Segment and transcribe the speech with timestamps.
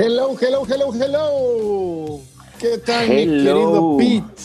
[0.00, 2.20] Hello, hello, hello, hello.
[2.60, 4.42] ¿Qué tal, mi querido Pete?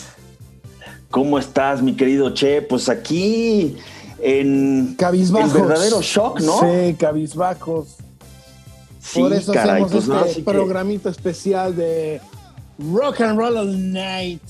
[1.10, 2.60] ¿Cómo estás, mi querido Che?
[2.62, 3.76] Pues aquí
[4.18, 5.54] en cabizbajos.
[5.54, 6.58] El verdadero shock, ¿no?
[6.58, 7.86] Sí, cabizbajos.
[9.00, 12.20] Sí, Por eso caray, hacemos pues no, este que- programito especial de
[12.92, 14.42] Rock and Roll All Night.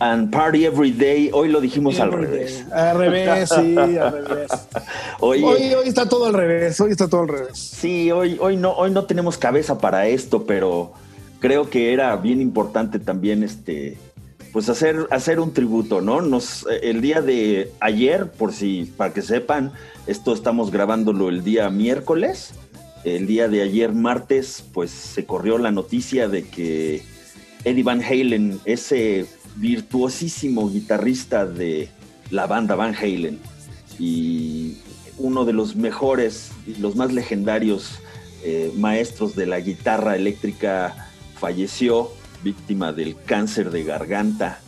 [0.00, 1.30] And Party Every Day.
[1.32, 2.64] Hoy lo dijimos al revés.
[2.68, 2.78] day.
[2.78, 4.50] Al revés, sí, al revés.
[5.20, 7.58] Oye, Hoy, hoy está todo al revés, hoy está todo al revés.
[7.58, 10.92] sí, hoy, hoy, no, hoy no tenemos cabeza para esto, pero
[11.38, 13.96] creo que era bien importante también este,
[14.52, 16.20] pues hacer, hacer un tributo, ¿no?
[16.20, 19.72] Nos, el día de ayer, por si, para que sepan,
[20.06, 22.52] esto estamos grabándolo el día miércoles.
[23.04, 27.02] El día de ayer, martes, pues se corrió la noticia de que
[27.64, 29.26] Eddie Van Halen, ese
[29.56, 31.88] virtuosísimo guitarrista de
[32.30, 33.38] la banda Van Halen
[33.98, 34.78] y
[35.18, 38.00] uno de los mejores y los más legendarios
[38.46, 42.10] eh, maestros de la guitarra eléctrica, falleció
[42.42, 44.60] víctima del cáncer de garganta.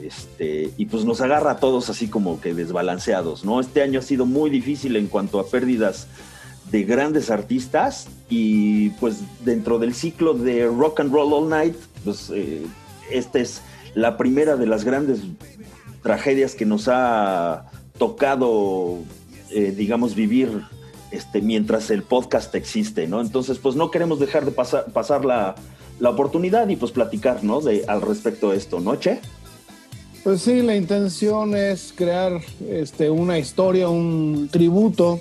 [0.00, 3.60] Este, y pues nos agarra a todos así como que desbalanceados, ¿no?
[3.60, 6.06] Este año ha sido muy difícil en cuanto a pérdidas
[6.70, 12.30] de grandes artistas y pues dentro del ciclo de Rock and Roll All Night, pues
[12.32, 12.62] eh,
[13.10, 13.62] esta es
[13.94, 15.20] la primera de las grandes
[16.02, 18.98] tragedias que nos ha tocado,
[19.50, 20.62] eh, digamos, vivir
[21.10, 23.20] este, mientras el podcast existe, ¿no?
[23.20, 25.54] Entonces, pues no queremos dejar de pasar, pasar la,
[26.00, 27.60] la oportunidad y pues platicar, ¿no?
[27.60, 29.20] De, al respecto de esto, ¿no, Che?
[30.24, 35.20] Pues sí, la intención es crear este, una historia, un tributo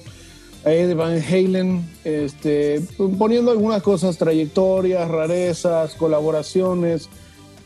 [0.64, 2.82] a Eddie Van Halen, este,
[3.18, 7.10] poniendo algunas cosas, trayectorias, rarezas, colaboraciones,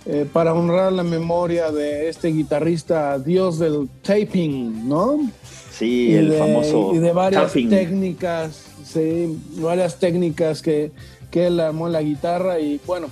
[0.07, 5.19] eh, para honrar la memoria de este guitarrista, dios del taping, ¿no?
[5.71, 7.69] Sí, y el de, famoso y de varias tapping.
[7.69, 10.91] técnicas, sí, varias técnicas que,
[11.31, 13.07] que él armó en la guitarra y bueno,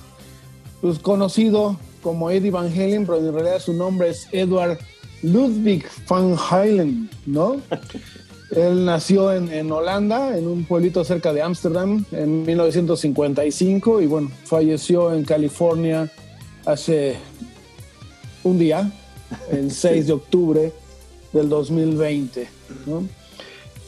[0.80, 4.78] pues conocido como Eddie Van Halen, pero en realidad su nombre es Edward
[5.22, 7.56] Ludwig Van Halen, ¿no?
[8.52, 14.30] él nació en, en Holanda, en un pueblito cerca de Ámsterdam, en 1955 y bueno,
[14.44, 16.08] falleció en California
[16.66, 17.16] hace
[18.42, 18.90] un día,
[19.50, 20.72] el 6 de octubre
[21.32, 22.48] del 2020.
[22.86, 23.02] ¿no?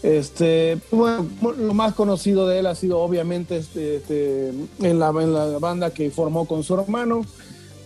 [0.03, 1.27] Este, bueno,
[1.59, 4.49] lo más conocido de él ha sido obviamente este, este,
[4.81, 7.23] en, la, en la banda que formó con su hermano,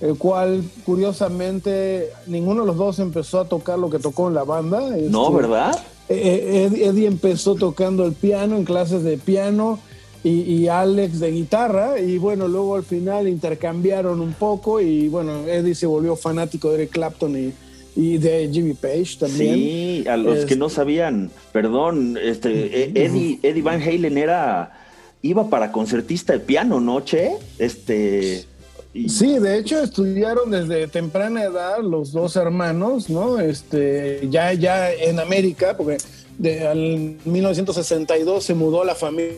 [0.00, 4.44] el cual curiosamente ninguno de los dos empezó a tocar lo que tocó en la
[4.44, 4.80] banda.
[5.08, 5.78] No, Este, ¿verdad?
[6.08, 9.78] eh, Ed- Eddie empezó tocando el piano en clases de piano
[10.22, 15.46] y, y Alex de guitarra y bueno, luego al final intercambiaron un poco y bueno,
[15.46, 17.52] Eddie se volvió fanático de Eric Clapton y,
[17.96, 19.54] y de Jimmy Page también.
[19.54, 24.78] Sí, a los que no sabían, perdón, este, eh, Eddie, Eddie Van Halen era,
[25.22, 27.32] iba para concertista de piano, ¿no, Che?
[27.58, 28.44] Este,
[28.92, 33.40] y- Sí, de hecho estudiaron desde temprana edad los dos hermanos, ¿no?
[33.40, 35.96] Este, ya, ya en América, porque
[36.38, 39.34] de, al 1962 se mudó la familia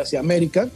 [0.00, 0.68] hacia América.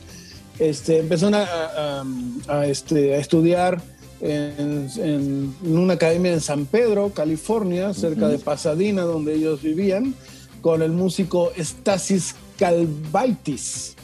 [0.58, 2.04] Este, empezaron a, a-
[2.48, 3.80] a, este, a estudiar
[4.20, 10.14] en, en una academia en San Pedro, California, cerca de Pasadena, donde ellos vivían,
[10.60, 13.96] con el músico Stasis Calvaitis.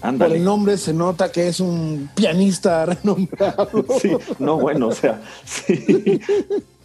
[0.00, 3.84] Por el nombre se nota que es un pianista renombrado.
[4.00, 6.20] Sí, no, bueno, o sea, sí.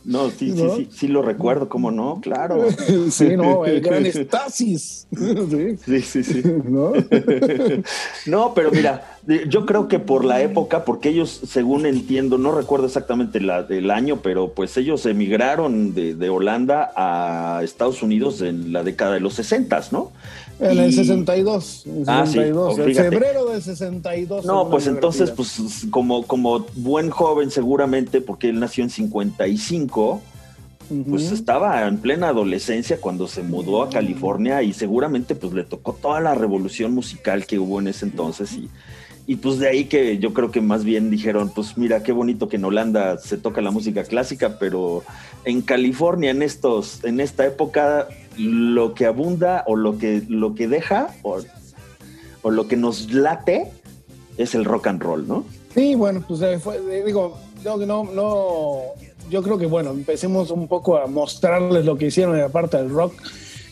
[0.05, 0.75] No, sí, sí, ¿No?
[0.75, 2.19] sí, sí lo recuerdo, ¿cómo no?
[2.21, 2.67] Claro.
[3.09, 5.07] Sí, no, el gran Estasis.
[5.11, 6.43] Sí, Sí, sí, sí.
[6.65, 6.93] ¿no?
[8.25, 12.51] No, pero mira, de- yo creo que por la época, porque ellos, según entiendo, no
[12.51, 18.41] recuerdo exactamente la, el año, pero pues ellos emigraron de, de Holanda a Estados Unidos
[18.41, 20.11] en la década de los 60, ¿no?
[20.59, 21.83] En el Y- 62.
[21.85, 23.09] En Ah, sí, 62 en fíjate.
[23.09, 24.45] febrero del 62.
[24.45, 30.21] No, pues entonces, pues como, como buen joven seguramente, porque él nació en 55,
[31.09, 35.93] pues estaba en plena adolescencia cuando se mudó a California y seguramente pues le tocó
[35.93, 38.69] toda la revolución musical que hubo en ese entonces y,
[39.25, 42.47] y pues de ahí que yo creo que más bien dijeron, pues mira, qué bonito
[42.47, 45.03] que en Holanda se toca la música clásica, pero
[45.43, 48.07] en California en estos, en esta época,
[48.37, 51.37] lo que abunda o lo que, lo que deja o,
[52.41, 53.71] o lo que nos late
[54.37, 55.45] es el rock and roll, ¿no?
[55.73, 58.77] Sí, bueno, pues eh, fue- eh, digo, no, no, no,
[59.29, 62.77] yo creo que bueno, empecemos un poco a mostrarles lo que hicieron en la parte
[62.77, 63.13] del rock.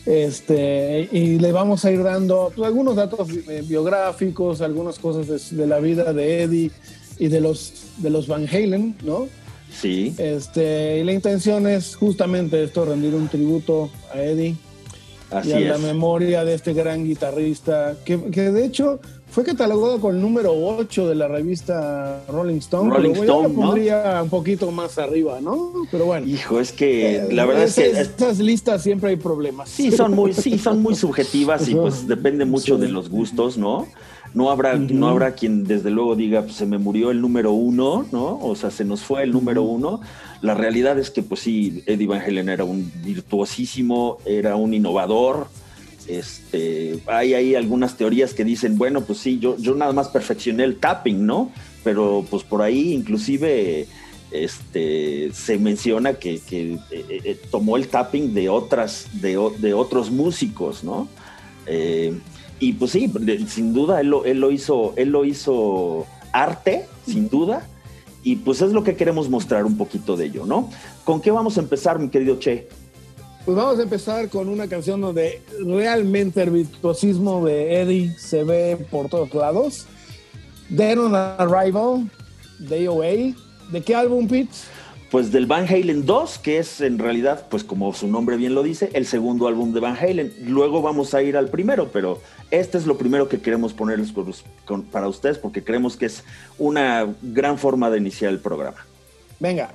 [0.06, 5.56] Este, y le vamos a ir dando pues, algunos datos eh, biográficos, algunas cosas de,
[5.56, 6.70] de la vida de Eddie
[7.18, 9.28] y de los, de los Van Halen, ¿no?
[9.80, 10.14] Sí.
[10.18, 14.56] Este, y la intención es justamente esto, rendir un tributo a Eddie
[15.30, 19.98] Así y a la memoria de este gran guitarrista, que, que de hecho fue catalogado
[20.00, 22.88] con el número 8 de la revista Rolling Stone.
[22.94, 23.60] Rolling pero Stone, yo lo ¿no?
[23.66, 25.72] pondría un poquito más arriba, ¿no?
[25.90, 26.24] Pero bueno.
[26.24, 29.70] Hijo, es que eh, la verdad es que Estas listas siempre hay problemas.
[29.70, 32.82] Sí, son muy, sí, son muy subjetivas y pues depende mucho Sí.
[32.82, 33.88] de los gustos, ¿no?
[34.34, 38.04] No habrá, no habrá quien desde luego diga, pues se me murió el número uno,
[38.10, 38.38] ¿no?
[38.40, 40.00] O sea, se nos fue el número uno.
[40.42, 45.46] La realidad es que, pues sí, Eddie Van Halen era un virtuosísimo, era un innovador.
[46.08, 50.64] Este, hay ahí algunas teorías que dicen, bueno, pues sí, yo, yo nada más perfeccioné
[50.64, 51.52] el tapping, ¿no?
[51.84, 53.86] Pero pues por ahí inclusive
[54.32, 60.10] este, se menciona que, que, eh, eh, tomó el tapping de otras, de, de otros
[60.10, 61.08] músicos, ¿no?
[61.66, 62.18] Eh,
[62.64, 63.12] y pues sí,
[63.46, 67.68] sin duda él lo, él lo hizo, él lo hizo arte, sin duda,
[68.22, 70.70] y pues es lo que queremos mostrar un poquito de ello, ¿no?
[71.04, 72.66] ¿Con qué vamos a empezar, mi querido Che?
[73.44, 78.78] Pues vamos a empezar con una canción donde realmente el virtuosismo de Eddie se ve
[78.90, 79.84] por todos lados.
[80.70, 82.10] Dead on Arrival,
[82.60, 83.34] Day Away.
[83.72, 84.54] ¿De qué álbum, Pete?
[85.10, 88.62] Pues del Van Halen 2, que es en realidad, pues como su nombre bien lo
[88.62, 90.32] dice, el segundo álbum de Van Halen.
[90.46, 92.20] Luego vamos a ir al primero, pero
[92.50, 94.12] este es lo primero que queremos ponerles
[94.90, 96.24] para ustedes porque creemos que es
[96.58, 98.84] una gran forma de iniciar el programa.
[99.38, 99.72] Venga.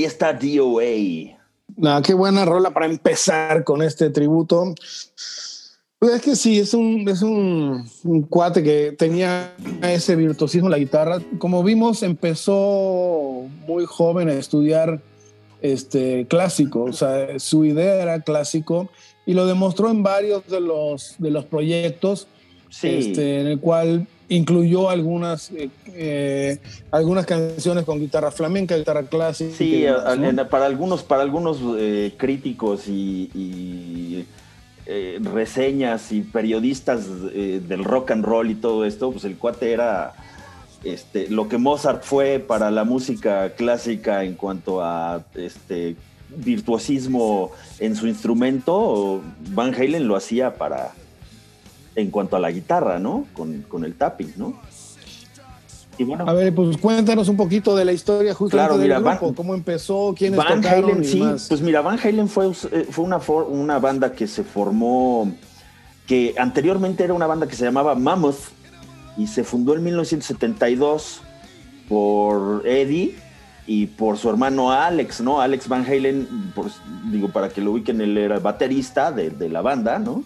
[0.00, 1.36] Ahí está DOA.
[1.76, 4.74] Nada, qué buena rola para empezar con este tributo.
[5.98, 9.52] Pues es que sí, es un, es un, un cuate que tenía
[9.82, 11.18] ese virtuosismo en la guitarra.
[11.36, 15.02] Como vimos, empezó muy joven a estudiar
[15.60, 18.88] este, clásico, o sea, su idea era clásico
[19.26, 22.26] y lo demostró en varios de los, de los proyectos,
[22.70, 22.88] Sí.
[22.88, 26.58] este, en el cual incluyó algunas, eh, eh,
[26.90, 29.54] algunas canciones con guitarra flamenca, guitarra clásica.
[29.54, 29.84] Sí,
[30.48, 34.26] para algunos, para algunos eh, críticos y, y,
[34.86, 39.72] eh, reseñas y periodistas eh, del rock and roll y todo esto, pues el cuate
[39.72, 40.14] era
[40.84, 45.96] este, lo que Mozart fue para la música clásica en cuanto a este
[46.36, 50.92] virtuosismo en su instrumento, Van Halen lo hacía para
[51.96, 53.26] en cuanto a la guitarra, ¿no?
[53.32, 54.54] Con, con el tapping, ¿no?
[55.98, 59.00] Y bueno, A ver, pues cuéntanos un poquito de la historia justamente Claro, del mira,
[59.00, 61.22] grupo, Van- cómo empezó, quiénes Van tocaron Halen, y sí.
[61.48, 63.18] Pues mira, Van Halen fue, eh, fue una,
[63.48, 65.30] una banda que se formó,
[66.06, 68.38] que anteriormente era una banda que se llamaba Mammoth
[69.18, 71.20] y se fundó en 1972
[71.88, 73.16] por Eddie
[73.66, 75.40] y por su hermano Alex, ¿no?
[75.40, 76.70] Alex Van Halen, por-
[77.10, 80.24] digo, para que lo ubiquen, él era baterista de, de la banda, ¿no?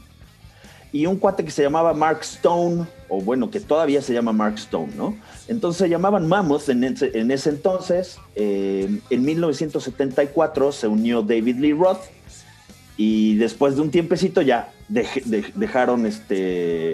[0.95, 4.55] Y un cuate que se llamaba Mark Stone, o bueno, que todavía se llama Mark
[4.59, 5.17] Stone, ¿no?
[5.49, 8.19] Entonces se llamaban Mammoth en ese, en ese entonces.
[8.37, 11.99] Eh, en 1974 se unió David Lee Roth
[12.97, 16.93] y después de un tiempecito ya dej- de- dejaron este.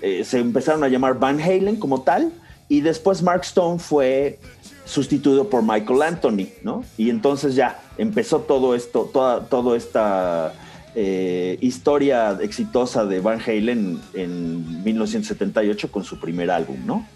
[0.00, 2.32] eh, se empezaron a llamar Van Halen como tal
[2.68, 4.38] y después Mark Stone fue
[4.84, 6.84] sustituido por Michael Anthony, ¿no?
[6.96, 10.54] Y entonces ya empezó todo esto, toda, toda esta
[10.94, 17.06] eh, historia exitosa de Van Halen en 1978 con su primer álbum, ¿no?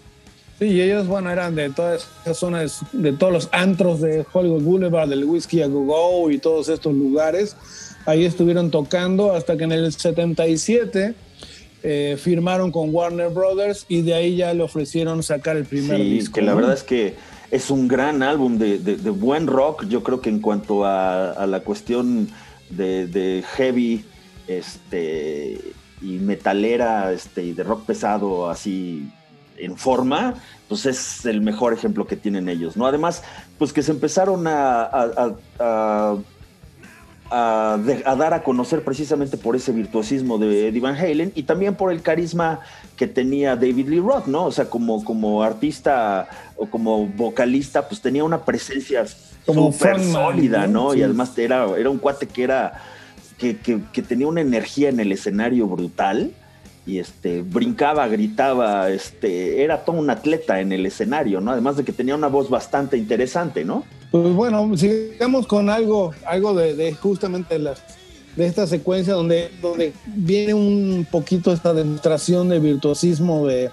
[0.59, 4.61] Sí, y ellos, bueno, eran de todas esas zonas, de todos los antros de Hollywood
[4.63, 7.57] Boulevard, del Whiskey a Go Go y todos estos lugares.
[8.05, 11.13] Ahí estuvieron tocando hasta que en el 77
[11.83, 16.09] eh, firmaron con Warner Brothers y de ahí ya le ofrecieron sacar el primer sí,
[16.09, 16.35] disco.
[16.35, 17.15] que la verdad es que
[17.51, 19.85] es un gran álbum de, de- de buen rock.
[19.87, 22.29] Yo creo que en cuanto a, a la cuestión
[22.69, 24.05] de, heavy
[24.47, 25.59] este,
[26.01, 29.09] y metalera este, y de rock pesado así
[29.57, 30.35] en forma,
[30.67, 32.85] pues es el mejor ejemplo que tienen ellos, ¿no?
[32.85, 33.23] Además,
[33.57, 36.15] pues que se empezaron a-
[37.31, 41.91] a dar a conocer precisamente por ese virtuosismo de Eddie Van Halen y también por
[41.91, 42.59] el carisma
[42.95, 44.45] que tenía David Lee Roth, ¿no?
[44.45, 50.85] O sea, como, como artista o como vocalista, pues tenía una presencia súper sólida, ¿no?
[50.85, 50.91] ¿no?
[50.91, 50.99] Sí.
[50.99, 52.73] Y además era, era un cuate que era
[53.37, 56.31] que, que- que tenía una energía en el escenario brutal
[56.85, 61.51] y este brincaba, gritaba, este era todo un atleta en el escenario, ¿no?
[61.51, 63.83] Además de que tenía una voz bastante interesante, ¿no?
[64.11, 67.81] Pues bueno, sigamos con algo, algo de, de justamente las,
[68.35, 73.71] de esta secuencia donde, donde viene un poquito esta demostración de virtuosismo de,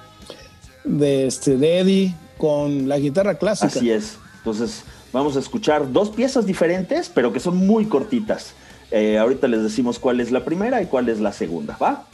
[0.85, 3.69] de, este, de Eddie con la guitarra clásica.
[3.69, 4.19] Así es.
[4.39, 8.55] Entonces, vamos a escuchar dos piezas diferentes, pero que son muy cortitas.
[8.91, 12.07] Eh, ahorita les decimos cuál es la primera y cuál es la segunda, ¿va?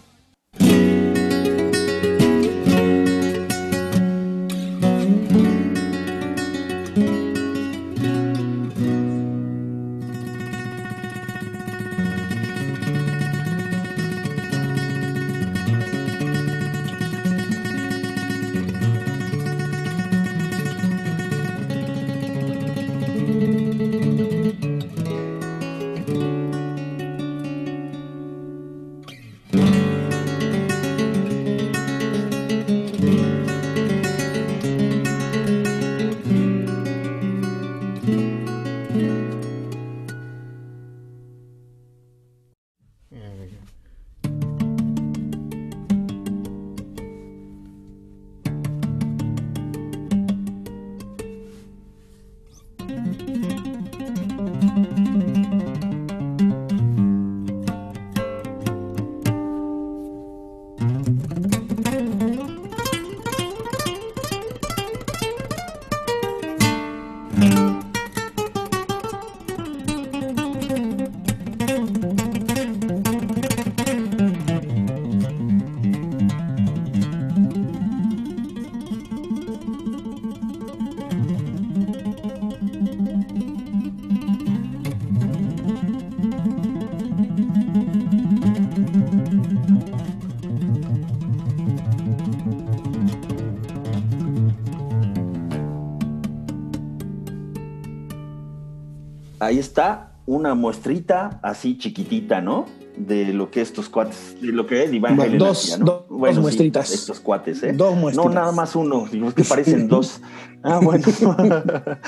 [99.40, 102.66] Ahí está una muestrita así chiquitita, ¿no?
[102.97, 106.40] De lo que estos cuates, de lo que Eddie Van Bueno, Halen dos- dos Bueno,
[106.40, 106.90] muestritas.
[106.92, 107.73] estos cuates, ¿eh?
[107.73, 108.35] Dos muestritas.
[108.35, 110.21] No, nada más uno, digo, es que parecen dos.
[110.64, 111.04] Ah, bueno.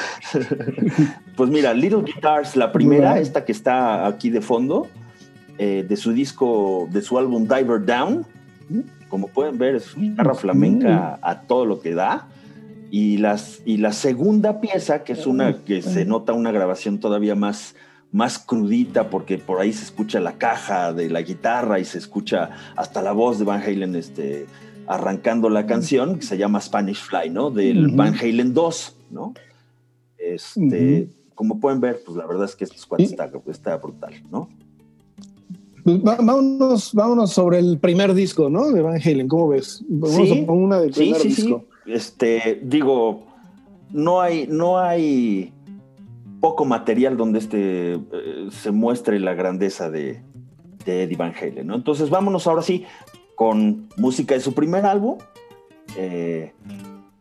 [1.37, 4.89] pues mira, Little Guitars, la primera, esta que está aquí de fondo,
[5.59, 8.27] eh, de su disco, de su álbum Diver Down.
[9.09, 12.29] Como pueden ver, es una guitarra flamenca a todo lo que da.
[12.91, 17.35] Y, las, y la segunda pieza, que es una que se nota una grabación todavía
[17.37, 17.77] más,
[18.11, 22.51] más crudita, porque por ahí se escucha la caja de la guitarra y se escucha
[22.77, 24.47] hasta la voz de Van Halen este,
[24.89, 27.51] arrancando la canción, que se llama Spanish Fly, ¿no?
[27.51, 27.89] Del.
[27.95, 29.35] Van Halen 2, ¿no?
[30.19, 31.09] Este.
[31.37, 34.49] Como pueden ver, pues la verdad es que estos cuates Y- está, está brutal, ¿no?
[35.83, 38.71] Pues vámonos, vámonos sobre el primer disco, ¿no?
[38.71, 39.83] De Van Halen, ¿cómo ves?
[39.89, 41.65] Vamos Sí, a una del Sí, primer sí, disco.
[41.93, 43.27] Este, digo,
[43.91, 45.53] no hay, no hay
[46.41, 50.23] poco material donde este eh, se muestre la grandeza de,
[50.85, 51.75] de Eddie Van ¿no?
[51.75, 52.85] Entonces vámonos ahora sí
[53.35, 55.19] con música de su primer álbum.
[55.97, 56.53] Eh,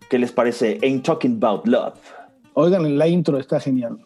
[0.10, 0.80] ¿Qué les parece?
[0.82, 2.00] Ain't Talking About Love.
[2.54, 4.00] Oigan, la intro está genial.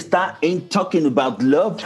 [0.00, 1.82] Está Ain't Talking About Love.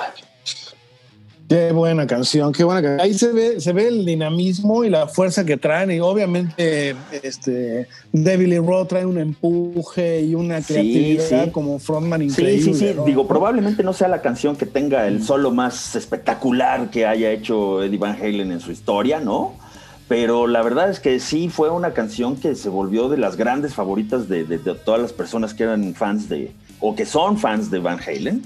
[1.46, 3.00] Qué buena canción, qué buena canción.
[3.02, 5.90] Ahí se ve, se ve el dinamismo y la fuerza que traen.
[5.90, 11.50] Y obviamente, este Devil Roth trae un empuje y una Sí, creatividad sí.
[11.50, 12.62] como frontman Sí, increíble.
[12.72, 12.92] sí, sí.
[12.96, 13.04] ¿no?
[13.04, 17.82] Digo, probablemente no sea la canción que tenga el solo más espectacular que haya hecho
[17.82, 19.52] Eddie Van Halen en su historia, ¿no?
[20.08, 23.74] Pero la verdad es que sí fue una canción que se volvió de las grandes
[23.74, 27.70] favoritas de, de- de todas las personas que eran fans de, o que son fans
[27.70, 28.42] de Van Halen.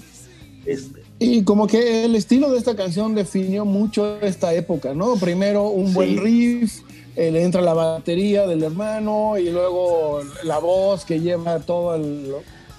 [0.66, 5.16] Este, Y como que el estilo de esta canción definió mucho esta época, ¿no?
[5.16, 6.16] Primero un buen Sí.
[6.20, 6.80] riff,
[7.16, 12.30] eh, le entra la batería del hermano y luego la voz que lleva todo el,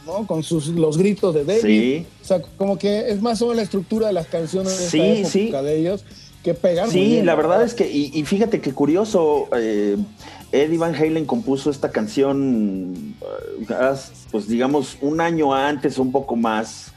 [0.05, 0.25] ¿no?
[0.25, 1.61] Con sus, los gritos de David.
[1.61, 2.05] Sí.
[2.21, 5.37] O sea, como que es más menos la estructura de las canciones de Sí, esta
[5.39, 6.05] época de ellos
[6.43, 6.89] que pegan.
[6.89, 9.97] Sí, bien, la verdad es que, y, y fíjate que curioso, eh,
[10.51, 13.15] Eddie Van Halen compuso esta canción,
[13.69, 13.95] eh,
[14.31, 16.93] pues digamos, un año antes, un poco más,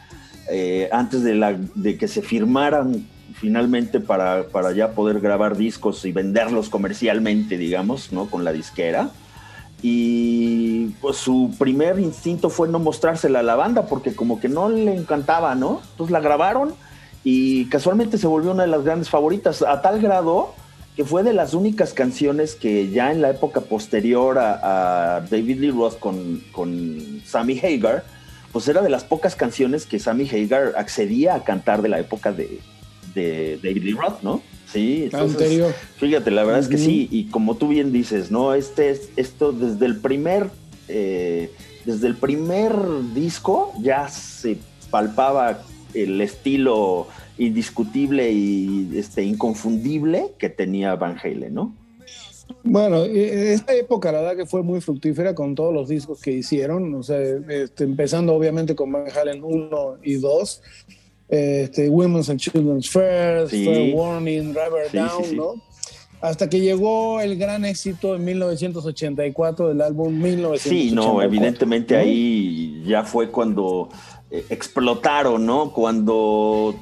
[0.51, 6.05] eh, antes de, la, de que se firmaran finalmente para, para ya poder grabar discos
[6.05, 8.27] y venderlos comercialmente, digamos, ¿no?
[8.27, 9.11] Con la disquera.
[9.83, 14.69] Y pues su primer instinto fue no mostrársela a la banda porque como que no
[14.69, 15.83] le encantaba, ¿no?
[15.91, 16.75] Entonces la grabaron
[17.25, 20.55] y casualmente se volvió una de las grandes favoritas, a tal grado
[20.97, 25.59] que fue de las únicas canciones que ya en la época posterior a, a David
[25.59, 28.05] Lee Roth con, con Sammy Hagar,
[28.53, 32.33] pues era de las pocas canciones que Sammy Hagar accedía a cantar de la época
[32.33, 32.61] de,
[33.15, 34.43] de David Lee Roth, ¿no?
[34.71, 35.75] Sí, entonces, Anterior.
[35.97, 38.55] Fíjate, la verdad es que sí, y como tú bien dices, ¿no?
[38.55, 40.51] Este es, esto desde el primer,
[40.89, 41.51] eh,
[41.85, 42.75] desde el primer
[43.15, 44.59] disco ya se
[44.91, 45.63] palpaba
[45.95, 47.07] el estilo
[47.39, 51.75] indiscutible y este, inconfundible que tenía Van Halen, ¿no?
[52.65, 56.33] Bueno, eh, esta época la verdad que fue muy fructífera con todos los discos que
[56.33, 60.63] hicieron, o sea, este, empezando obviamente con Van Halen 1 y 2,
[61.29, 63.65] este, Women's and Children's First, Sí.
[63.65, 65.37] Fair Warning, Driver Sí, Down, sí.
[65.37, 65.55] ¿no?
[66.21, 70.71] Hasta que llegó el gran éxito en 1984 del álbum 1984.
[70.71, 72.01] Sí, no, evidentemente ¿no?
[72.01, 73.89] ahí ya fue cuando
[74.33, 75.73] eh, explotaron, ¿no?
[75.73, 76.75] Cuando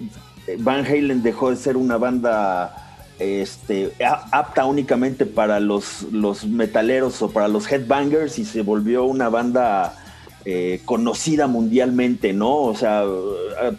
[0.46, 3.92] eh, Van Halen dejó de ser una banda este,
[4.30, 9.96] apta únicamente para los, los metaleros o para los headbangers y se volvió una banda
[10.44, 12.54] eh, conocida mundialmente, ¿no?
[12.56, 13.02] O sea,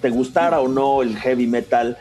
[0.02, 1.98] te gustara o no el heavy metal,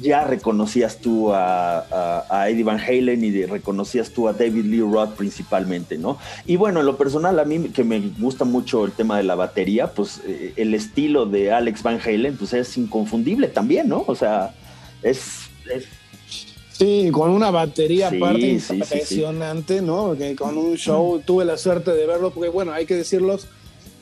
[0.00, 4.80] ya reconocías tú a, a- a Eddie Van Halen y reconocías tú a David Lee
[4.80, 6.18] Roth principalmente, ¿no?
[6.46, 9.34] Y bueno, en lo personal, a mí que me gusta mucho el tema de la
[9.34, 14.04] batería, pues eh, el estilo de Alex Van Halen, pues es inconfundible también, ¿no?
[14.06, 14.54] O sea,
[15.02, 15.48] es...
[15.72, 15.86] es-
[16.72, 18.74] Sí, con una batería Sí, aparte sí, sí, sí.
[18.74, 20.16] impresionante, ¿no?
[20.16, 23.46] Que con un show tuve la suerte de verlo, porque bueno, hay que decirlos,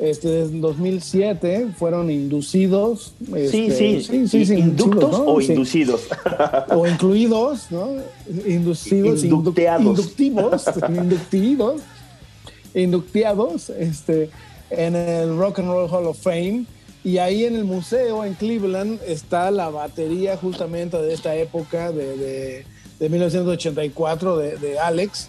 [0.01, 3.13] este, desde 2007 fueron inducidos.
[3.27, 3.33] sí,
[3.67, 5.25] este, sí, sí, sí, ¿Inductos ¿no?
[5.27, 5.53] o Sí.
[5.53, 6.03] inducidos?
[6.71, 7.89] O incluidos, ¿no?
[8.47, 9.85] Inducidos, indu- Inducteados.
[9.87, 11.83] inductivos, inductivos,
[12.75, 14.31] inducteados, este,
[14.71, 16.65] en el Rock and Roll Hall of Fame.
[17.03, 22.17] Y ahí en el museo en Cleveland está la batería justamente de esta época de,
[22.17, 22.65] de,
[22.99, 25.29] de 1984 de, de Alex.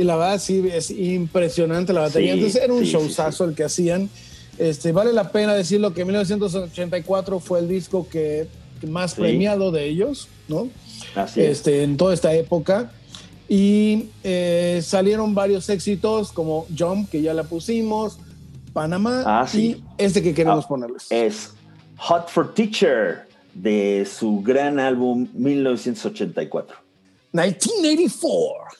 [0.00, 2.32] Y la verdad sí es impresionante la batería.
[2.32, 4.08] Sí, Entonces era un sí, sí, showzazo el que hacían.
[4.56, 8.48] Este, vale la pena decirlo que 1984 fue el disco que,
[8.88, 10.70] más premiado de ellos, ¿no?
[11.14, 11.58] Así es.
[11.58, 12.92] este, en toda esta época.
[13.46, 18.18] Y eh, salieron varios éxitos como Jump, que ya la pusimos,
[18.72, 21.08] Panamá Ah, y este que queremos Ah, ponerles.
[21.10, 21.50] Es
[21.98, 26.74] Hot for Teacher de su gran álbum 1984.
[27.34, 28.79] 1984.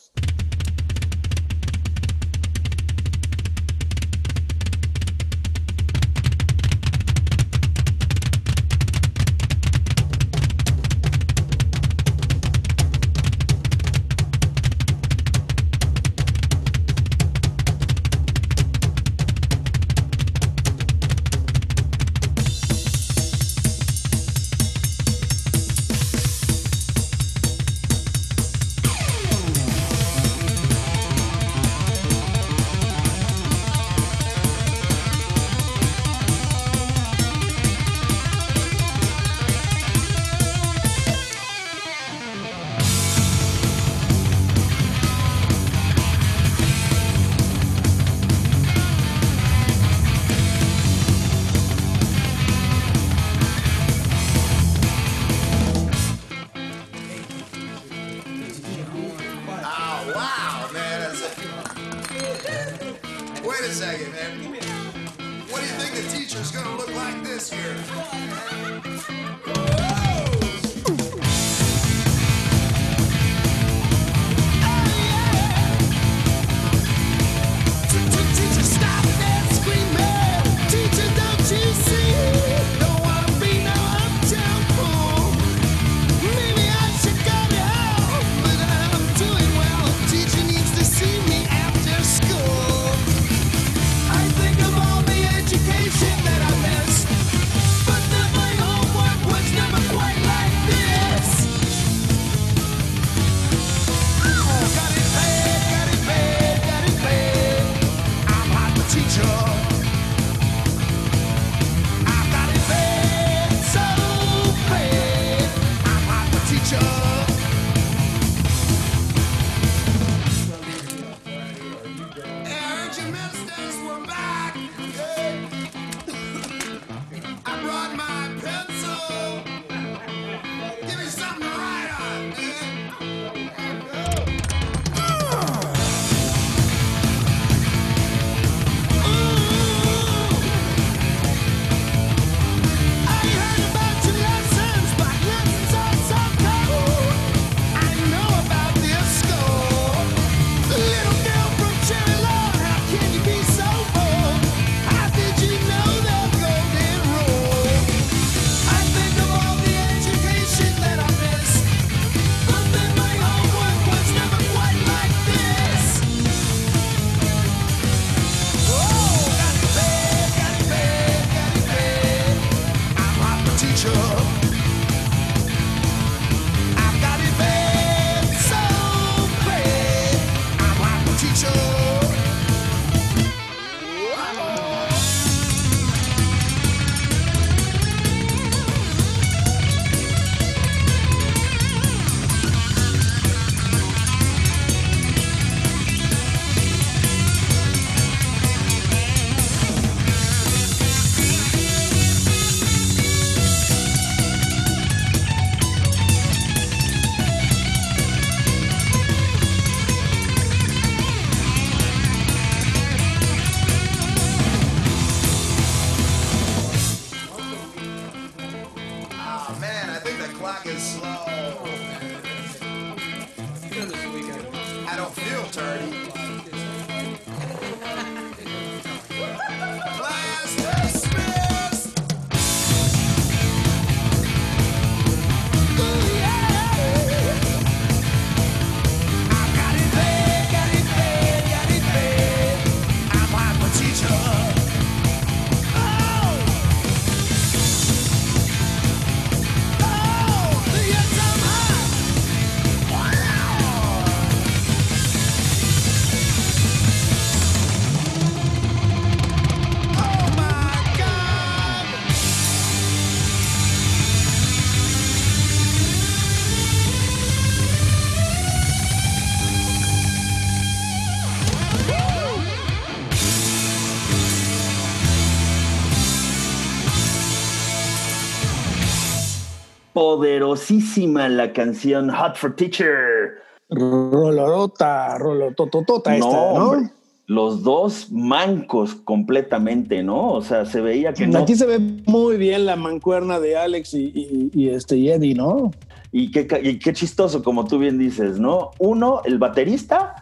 [280.00, 283.34] Poderosísima la canción Hot for Teacher.
[283.68, 286.90] Rolorota, rolotototota esta, no,
[287.26, 290.32] los dos mancos completamente, ¿no?
[290.32, 291.40] O sea, se veía que no.
[291.40, 295.34] Aquí se ve muy bien la mancuerna de Alex y, y- y este y Eddie,
[295.34, 295.70] ¿no?
[296.12, 298.70] Y qué, ca- y qué chistoso, como tú bien dices, ¿no?
[298.78, 300.16] Uno, el baterista,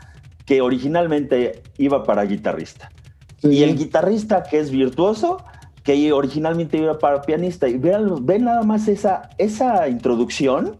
[0.45, 2.91] que originalmente iba para guitarrista.
[3.41, 3.49] Sí.
[3.51, 5.39] Y el guitarrista, que es virtuoso,
[5.89, 7.67] que originalmente iba para pianista.
[7.67, 10.77] Y vean, ven nada más esa, esa introducción,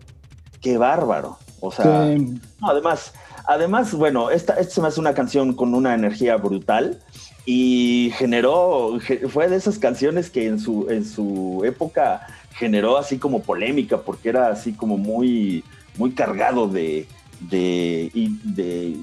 [0.61, 1.39] qué bárbaro.
[1.61, 2.39] O sea, Sí.
[2.61, 3.15] no, además,
[3.47, 6.99] además, bueno, esta, esta se me hace una canción con una energía brutal
[7.47, 13.17] y generó, ge- fue de esas canciones que en su, en su época generó así
[13.17, 15.65] como polémica, porque era así como muy,
[15.97, 17.09] muy cargado de,
[17.49, 18.11] de,
[18.45, 18.95] de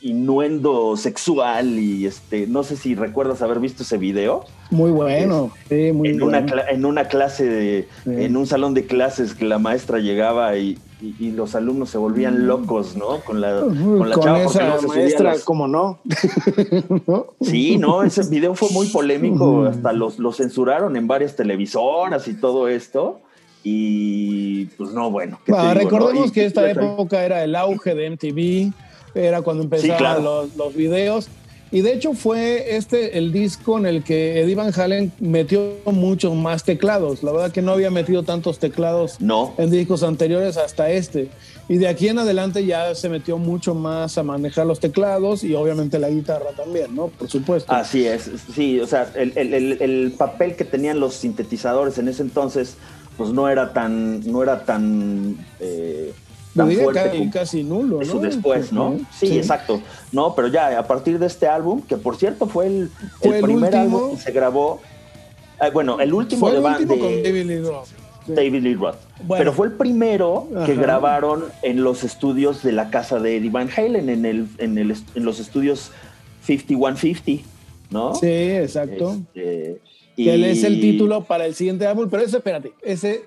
[0.00, 5.92] innuendo sexual y este, no sé si recuerdas haber visto ese video Muy bueno, sí,
[5.92, 6.38] muy en, bueno.
[6.44, 8.10] una en una clase de, Sí.
[8.24, 11.98] en un salón de clases que la maestra llegaba y, y- y los alumnos se
[11.98, 13.20] volvían locos, ¿no?
[13.20, 15.98] Con la, con la Con chava esa maestra, las- ¿cómo no?
[17.06, 17.26] ¿No?
[17.42, 22.34] Sí, no, ese video fue muy polémico, hasta los, lo censuraron en varias televisoras y
[22.34, 23.20] todo esto.
[23.64, 25.38] Y pues no, bueno.
[25.44, 26.32] ¿qué te Bueno, digo, recordemos no?
[26.32, 28.72] Que esta época era el auge de MTV,
[29.14, 30.20] era cuando empezaban claro.
[30.22, 31.28] los, los videos.
[31.72, 36.34] Y de hecho fue este el disco en el que Eddie Van Halen metió muchos
[36.34, 37.22] más teclados.
[37.22, 39.54] La verdad que no había metido tantos teclados No.
[39.56, 41.30] en discos anteriores hasta este.
[41.68, 45.54] Y de aquí en adelante ya se metió mucho más a manejar los teclados y
[45.54, 47.06] obviamente la guitarra también, ¿no?
[47.08, 47.72] Por supuesto.
[47.72, 52.08] Así es, sí, o sea, el, el- el- el papel que tenían los sintetizadores en
[52.08, 52.74] ese entonces,
[53.16, 56.12] pues no era tan, no era tan, eh,
[56.54, 58.20] tan fuerte casi, como casi nulo, eso ¿no?
[58.20, 58.98] después, ¿no?
[59.18, 59.80] Sí, exacto.
[60.12, 63.42] No, pero ya a partir de este álbum, que por cierto fue el, Fue el
[63.44, 63.98] primer último.
[63.98, 64.80] álbum que se grabó,
[65.60, 67.86] eh, bueno, el último Fue de, el Van- último de con David Lee Roth.
[68.26, 68.32] Sí.
[68.34, 68.96] David Lee Roth.
[69.24, 69.40] Bueno.
[69.40, 73.68] Pero fue el primero que grabaron en los estudios de la casa de Eddie Van
[73.76, 75.90] Halen, en, el, en, el, en los estudios
[76.44, 77.42] 5150,
[77.90, 78.14] ¿no?
[78.14, 79.16] Sí, exacto.
[79.34, 79.80] Este,
[80.16, 83.22] Que y- es el título para el siguiente álbum, pero ese, espérate, ese,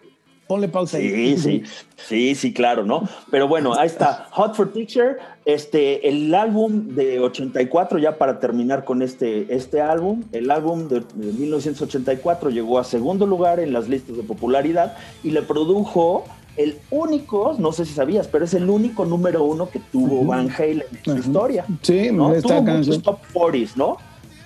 [0.48, 1.38] ponle pausa Sí, ahí.
[1.38, 1.64] sí,
[2.08, 3.08] sí, sí, claro, ¿no?
[3.32, 8.86] Pero bueno, ahí está, Hot for Teacher, este, el álbum de 84, ya para terminar
[8.86, 13.88] con este, este álbum, el álbum de, de 1984 llegó a segundo lugar en las
[13.90, 16.26] listas de popularidad y le produjo
[16.58, 20.26] el único, no sé si sabías, pero es el único número uno que tuvo Ujú.
[20.28, 21.20] Van Halen en su Ujú.
[21.20, 21.66] historia.
[21.82, 22.34] Sí, ¿no?
[22.42, 23.98] Tuvo muchos top 40s, ¿no?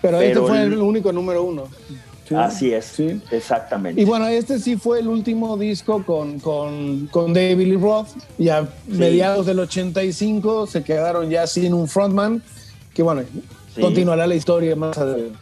[0.02, 1.66] Pero, este pero fue el- el único número uno.
[2.30, 2.36] Sí.
[2.36, 3.20] Así es, Sí.
[3.32, 4.00] exactamente.
[4.00, 8.10] Y bueno, este sí fue el último disco con, con, con David Lee Roth.
[8.38, 12.42] Y a mediados del 85 se quedaron ya sin un frontman,
[12.94, 13.24] que bueno,
[13.82, 15.38] continuará la historia más adelante.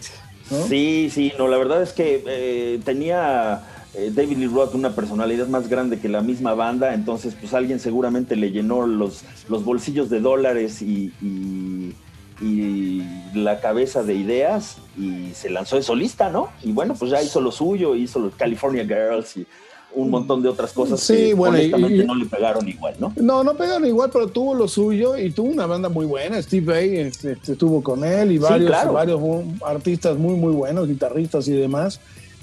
[0.49, 0.65] ¿no?
[0.65, 5.47] Sí, sí, no, la verdad es que eh, tenía eh, David Lee Roth una personalidad
[5.47, 10.09] más grande que la misma banda, entonces pues alguien seguramente le llenó los, los bolsillos
[10.09, 11.93] de dólares y, y-
[12.41, 13.01] y
[13.33, 16.49] la cabeza de ideas y se lanzó de solista, ¿no?
[16.63, 19.45] Y bueno, pues ya hizo lo suyo, hizo los California Girls y
[19.95, 22.95] un montón de otras cosas Sí, que bueno, y- honestamente y- no le pegaron igual,
[22.99, 23.13] ¿no?
[23.15, 26.39] No, no pegaron igual, pero tuvo lo suyo y tuvo una banda muy buena.
[26.41, 28.93] Steve Vai este, este, estuvo con él y Sí, varios, claro.
[28.93, 29.19] varios
[29.65, 31.99] artistas muy, muy buenos, guitarristas y demás.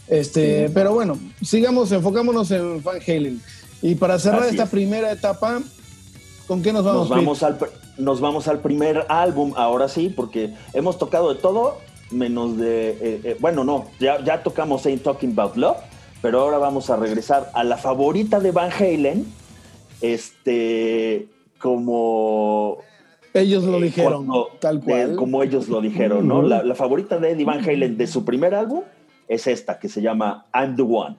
[0.08, 3.40] Este, Pero bueno, sigamos, enfocémonos en Van Halen.
[3.82, 4.70] Y para cerrar Así esta es.
[4.70, 5.60] primera etapa,
[6.48, 7.08] ¿con qué nos vamos?
[7.08, 7.58] Nos vamos, al,
[7.98, 11.78] nos vamos al primer álbum, ahora sí, porque hemos tocado de todo,
[12.10, 12.90] menos de.
[12.90, 15.78] eh, eh, bueno, no, ya, ya tocamos Ain't Talking About Love,
[16.22, 19.26] pero ahora vamos a regresar a la favorita de Van Halen,
[20.00, 21.28] este.
[21.58, 22.78] Como.
[23.32, 25.16] Ellos lo eh, dijeron, cuando- tal cual.
[25.16, 26.42] como ellos lo dijeron, ¿no?
[26.42, 28.82] La, la favorita de Eddie Van Halen de su primer álbum
[29.26, 31.16] es esta, que se llama I'm the One.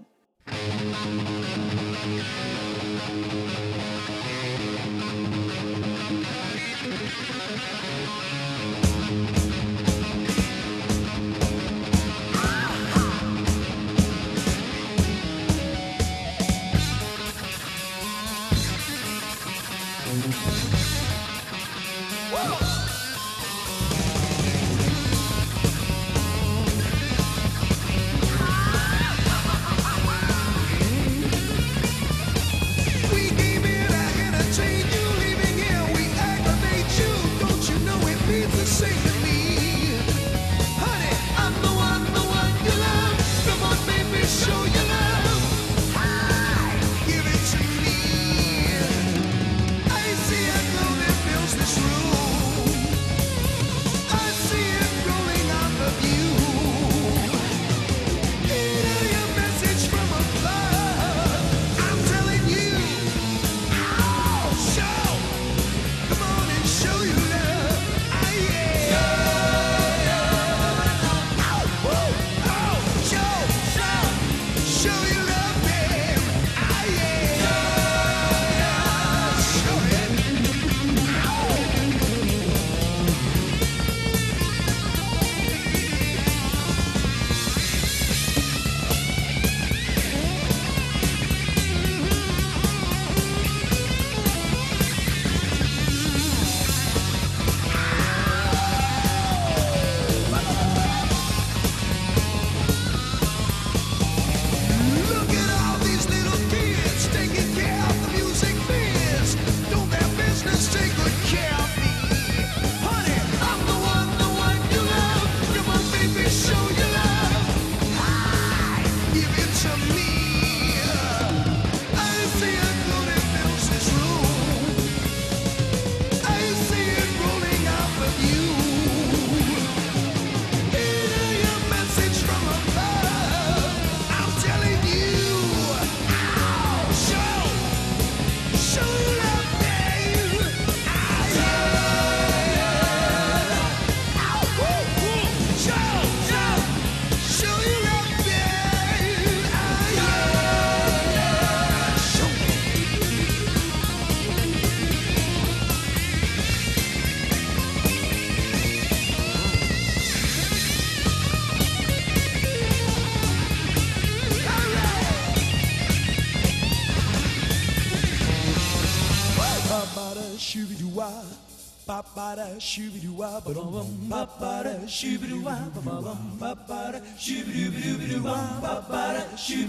[172.60, 179.65] shooby-doo-wah, ba-dum-bum, ba-ba-da, shooby-doo-wah, ba-ba-bum, ba-ba-da, shooby-doo-ba-doo-ba-doo-wah, ba-ba-da, shooby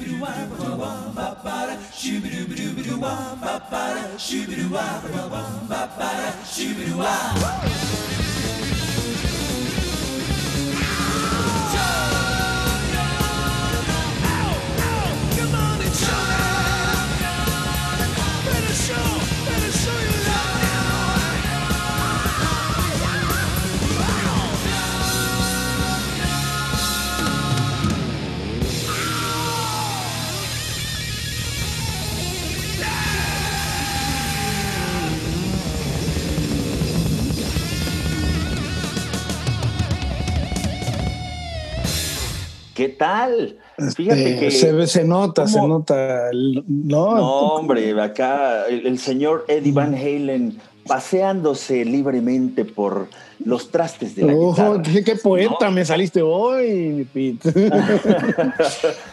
[43.95, 44.51] Fíjate Eh, que.
[44.51, 45.69] se, se nota, se ¿Cómo?
[45.79, 46.31] nota.
[46.31, 53.09] el- No, No, hombre, acá el, el señor Eddie Van Halen paseándose libremente por
[53.45, 55.05] los trastes de la Ojo, guitarra.
[55.05, 57.53] qué, poeta me saliste hoy, Pete.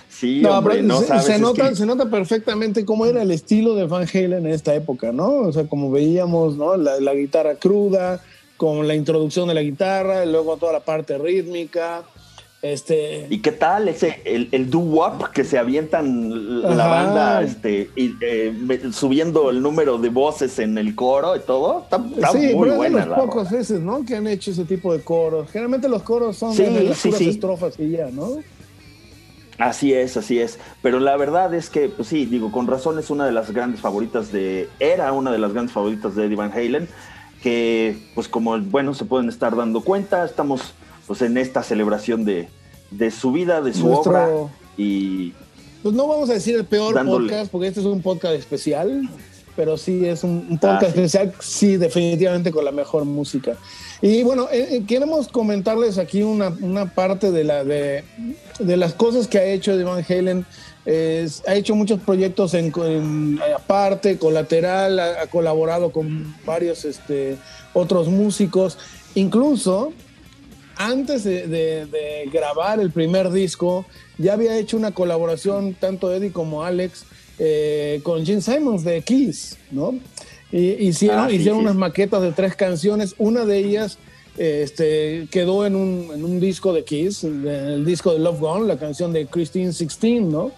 [0.09, 1.25] Sí, No, hombre, no se, sabes.
[1.25, 4.73] se nota, que- se nota perfectamente cómo era el estilo de Van Halen en esta
[4.75, 5.27] época, ¿no?
[5.39, 6.77] O sea, como veíamos, ¿no?
[6.77, 8.21] La, la guitarra cruda,
[8.55, 12.03] con la introducción de la guitarra, y luego toda la parte rítmica.
[12.64, 18.16] Este, ¿Y qué tal ese el, el doo-wop que se avientan la banda este, y,
[18.22, 18.53] eh,
[18.93, 21.82] subiendo el número de voces en el coro y todo?
[21.84, 24.05] Está, está sí, muy pero es de buena los pocos veces, ¿no?
[24.05, 25.51] Que han hecho ese tipo de coros.
[25.51, 27.30] Generalmente los coros son Sí, de las sí, puras sí.
[27.32, 28.30] estrofas y ya, ¿no?
[29.57, 30.57] Así es, así es.
[30.82, 33.82] Pero la verdad es que, pues sí, digo, con razón es una de las grandes
[33.82, 34.70] favoritas de.
[34.80, 36.88] Era una de las grandes favoritas de Eddie Van Halen.
[37.41, 40.74] Que, pues, como, bueno, se pueden estar dando cuenta, estamos,
[41.08, 42.47] pues, en esta celebración de,
[42.91, 44.54] de su vida, de su Nuestro- obra.
[44.78, 45.34] Y
[45.84, 47.30] Pues no vamos a decir el peor Dándole.
[47.30, 49.08] podcast, porque este es un podcast especial,
[49.56, 50.99] pero sí es un, un podcast Ah, sí.
[51.01, 53.56] especial, sí, definitivamente con la mejor música.
[54.01, 58.04] Y bueno, eh, eh, queremos comentarles aquí una, una parte de, la, de,
[58.60, 60.45] de las cosas que ha hecho de Van Halen.
[61.47, 67.38] Ha hecho muchos proyectos en, en- aparte, colateral, ha, ha colaborado con varios este,
[67.74, 68.78] otros músicos.
[69.16, 69.93] Incluso
[70.78, 73.86] antes de, de- de grabar el primer disco,
[74.17, 77.05] ya había hecho una colaboración, tanto Eddie como Alex,
[77.39, 79.95] eh, con Gene Simons de Kiss, ¿no?
[80.51, 81.63] Y, hicieron Ah, sí, hicieron sí.
[81.65, 83.97] unas maquetas de tres canciones, una de ellas
[84.38, 88.67] este, quedó en un, en un disco de Kiss, en el disco de Love Gone,
[88.67, 90.51] la canción de Christine 16, ¿no?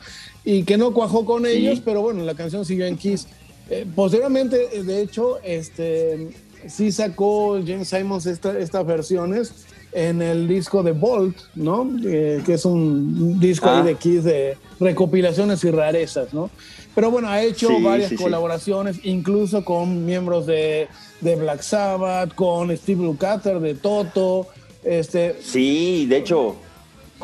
[0.43, 1.51] Y que no cuajó con Sí.
[1.51, 3.28] ellos, pero bueno, la canción siguió en Kiss.
[3.70, 6.30] Eh, posteriormente, eh, de hecho, este,
[6.68, 9.51] sí sacó James Simons esta- estas versiones
[9.96, 11.89] en el disco de Bolt, ¿no?
[12.06, 13.80] Eh, que es un disco Ah.
[13.80, 16.50] ahí de Kiss de recopilaciones y rarezas, ¿no?
[16.93, 18.24] Pero bueno, ha hecho Sí, varias sí, sí.
[18.24, 20.88] colaboraciones, incluso con miembros de,
[21.22, 24.48] de Black Sabbath, con Steve Lukather de Toto,
[24.84, 26.56] este, sí, de hecho,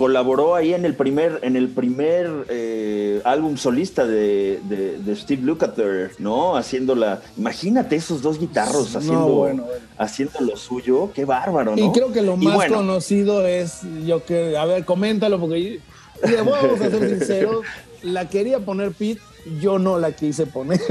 [0.02, 5.44] colaboró ahí en el primer, en el primer eh, álbum solista de, de- de Steve
[5.44, 6.58] Lukather, ¿no?
[6.58, 7.22] Haciendo la.
[7.38, 9.80] Imagínate esos dos guitarros No, haciendo, bueno, bueno.
[10.00, 11.12] haciendo lo suyo.
[11.14, 11.86] Qué bárbaro, ¿no?
[11.86, 15.80] Y creo que lo más bueno, conocido es, yo que, a ver, coméntalo, porque
[16.24, 17.64] yo- vamos a ser sinceros,
[18.04, 19.22] la quería poner Pete,
[19.60, 20.80] yo no la quise poner.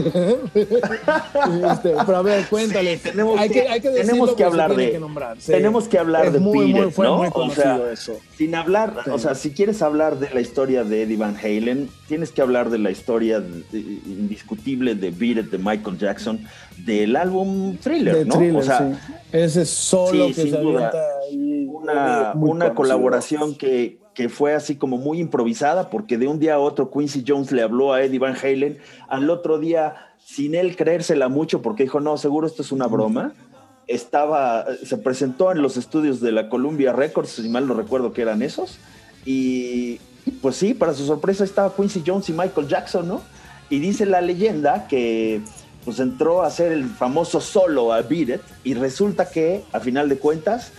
[1.72, 2.96] Este, pero a ver, cuéntale.
[2.98, 5.52] tenemos hay que- que, hay que tenemos decirlo, que pero se hablar de- que sí.
[5.52, 7.18] tenemos que hablar Es de muy, It, fue ¿no?
[7.18, 8.18] muy O conocido sea, eso.
[8.36, 9.10] Sin hablar, Sí.
[9.12, 12.70] o sea, si quieres hablar de la historia de Eddie Van Halen, tienes que hablar
[12.70, 13.62] de la historia de-
[14.06, 16.40] indiscutible de Beat It de Michael Jackson,
[16.78, 18.34] del álbum Thriller, De ¿no?
[18.36, 19.16] Thriller, o sea.
[19.32, 20.88] Ese solo sí, que sin se duda.
[20.88, 20.98] avienta
[21.30, 26.54] ahí, una, una colaboración que, que fue así como muy improvisada, porque de un día
[26.54, 30.76] a otro Quincy Jones le habló a Eddie Van Halen, al otro día, sin él
[30.76, 33.32] creérsela mucho, porque dijo, no, seguro esto es una broma,
[33.86, 38.22] estaba, se presentó en los estudios de la Columbia Records, si mal no recuerdo que
[38.22, 38.78] eran esos,
[39.24, 40.00] y
[40.42, 43.22] pues sí, para su sorpresa estaba Quincy Jones y Michael Jackson, ¿no?
[43.68, 45.40] Y dice la leyenda que
[45.84, 50.18] pues entró a hacer el famoso solo a Beat y resulta que, a final de
[50.18, 50.72] cuentas,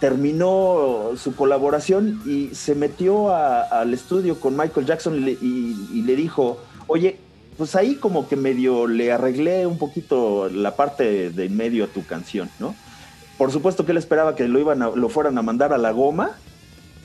[0.00, 6.58] terminó su colaboración y se metió a- al estudio con Michael Jackson y le, dijo,
[6.86, 7.18] oye,
[7.56, 12.04] pues ahí como que medio le arreglé un poquito la parte de medio a tu
[12.04, 12.74] canción, ¿no?
[13.38, 15.92] Por supuesto que él esperaba que lo, iban a- lo fueran a mandar a la
[15.92, 16.32] goma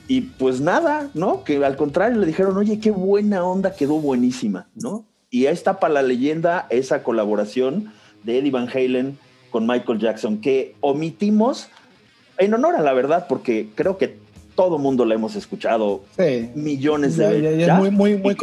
[0.08, 1.44] y pues nada, ¿no?
[1.44, 5.04] Que al contrario le dijeron, oye, qué buena onda, quedó buenísima, ¿no?
[5.30, 7.92] Y ahí está para la leyenda esa colaboración
[8.22, 9.18] de Eddie Van Halen
[9.50, 11.68] con Michael Jackson, que omitimos
[12.38, 14.16] en honor a la verdad, porque creo que
[14.54, 16.50] todo mundo la hemos escuchado Sí.
[16.54, 17.42] millones de Ya, veces.
[17.44, 18.36] ya- ya es ya, muy, muy, muy.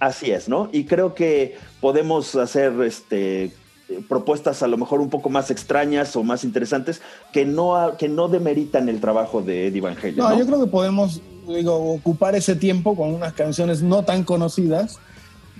[0.00, 0.68] Así es, ¿no?
[0.72, 3.52] Y creo que podemos hacer este
[4.08, 7.02] propuestas a lo mejor un poco más extrañas o más interesantes
[7.32, 10.16] que no, que no demeritan el trabajo de Eddie Van Halen.
[10.16, 10.38] No, ¿no?
[10.38, 14.98] yo creo que podemos digo, ocupar ese tiempo con unas canciones no tan conocidas,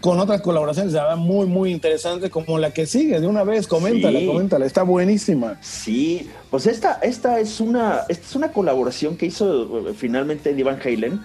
[0.05, 3.21] con otras colaboraciones de verdad muy, muy interesantes, como la que sigue.
[3.21, 4.27] De una vez, coméntala, Sí.
[4.27, 5.57] coméntala, está buenísima.
[5.63, 10.63] Sí, pues esta, esta, es una, esta es una colaboración que hizo eh, finalmente Eddie
[10.65, 11.23] Van Halen,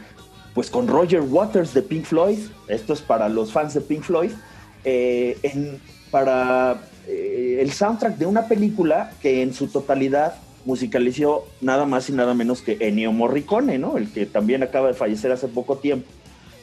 [0.54, 2.40] pues con Roger Waters de Pink Floyd.
[2.70, 4.32] Esto es para los fans de Pink Floyd.
[4.86, 5.78] eh, en-
[6.10, 12.14] para eh, el soundtrack de una película que en su totalidad musicalizó nada más y
[12.14, 13.98] nada menos que Ennio Morricone, ¿no?
[13.98, 16.08] El que también acaba de fallecer hace poco tiempo.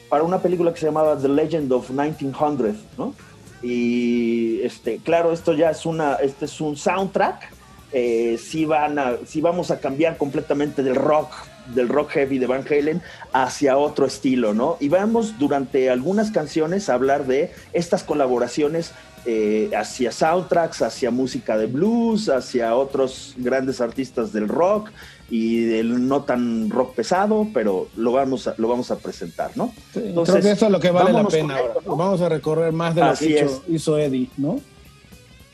[0.09, 3.13] Para una película que se llamaba The Legend of 1900, ¿no?
[3.61, 7.51] Y este, claro, esto ya es una, este es un soundtrack.
[7.91, 11.31] Eh, sí, van a, sí vamos a cambiar completamente del rock,
[11.73, 13.01] del rock heavy de Van Halen
[13.31, 14.77] hacia otro estilo, ¿no?
[14.79, 18.91] Y vamos durante algunas canciones a hablar de estas colaboraciones
[19.25, 24.89] eh, hacia soundtracks, hacia música de blues, hacia otros grandes artistas del rock
[25.29, 29.73] y del no tan rock pesado, pero lo vamos a, lo vamos a presentar, ¿no?
[29.93, 31.73] Sí, Entonces, creo que eso es lo que vale la pena ahora.
[31.77, 31.97] esto, ¿no?
[31.97, 34.61] Vamos a recorrer más de lo Así que hizo, hizo Eddie, ¿no?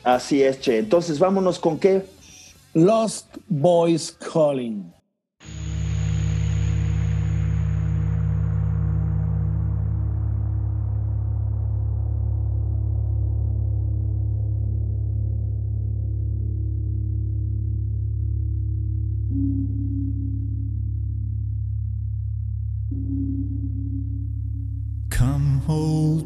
[0.03, 0.77] Así es, Che.
[0.77, 2.05] Entonces vámonos con qué.
[2.73, 4.92] Lost Boys Calling.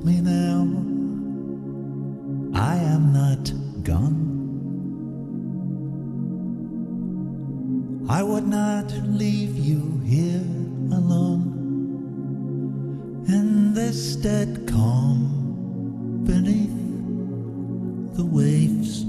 [0.07, 0.61] Me now.
[2.57, 3.51] I am not
[3.83, 4.23] gone.
[8.09, 10.47] I would not leave you here
[10.99, 11.43] alone
[13.27, 16.79] in this dead calm beneath
[18.15, 19.03] the waves.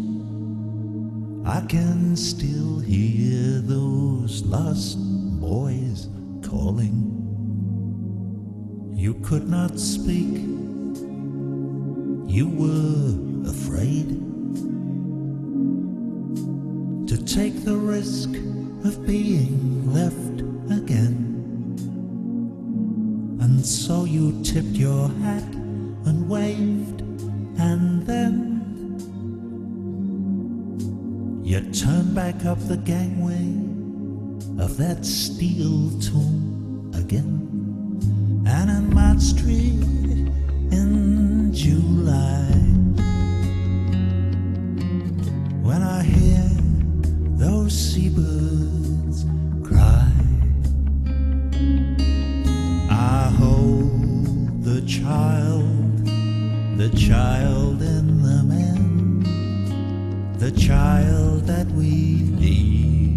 [1.47, 4.99] I can still hear those lost
[5.41, 6.09] boys
[6.43, 6.99] calling.
[8.97, 10.59] You could not speak.
[12.29, 14.09] You were afraid
[17.09, 18.29] to take the risk
[18.85, 21.25] of being left again.
[23.41, 25.43] And so you tipped your hat
[26.05, 27.01] and waved,
[27.59, 28.59] and then
[31.43, 33.57] you turned back up the gangway
[34.63, 37.37] of that steel tomb again.
[38.47, 39.81] And in Mott Street
[40.71, 42.51] in July,
[45.63, 46.45] when I hear
[47.37, 49.25] those seabirds
[49.67, 50.13] cry,
[52.91, 56.07] I hold the child,
[56.77, 63.08] the child in the man, the child that we leave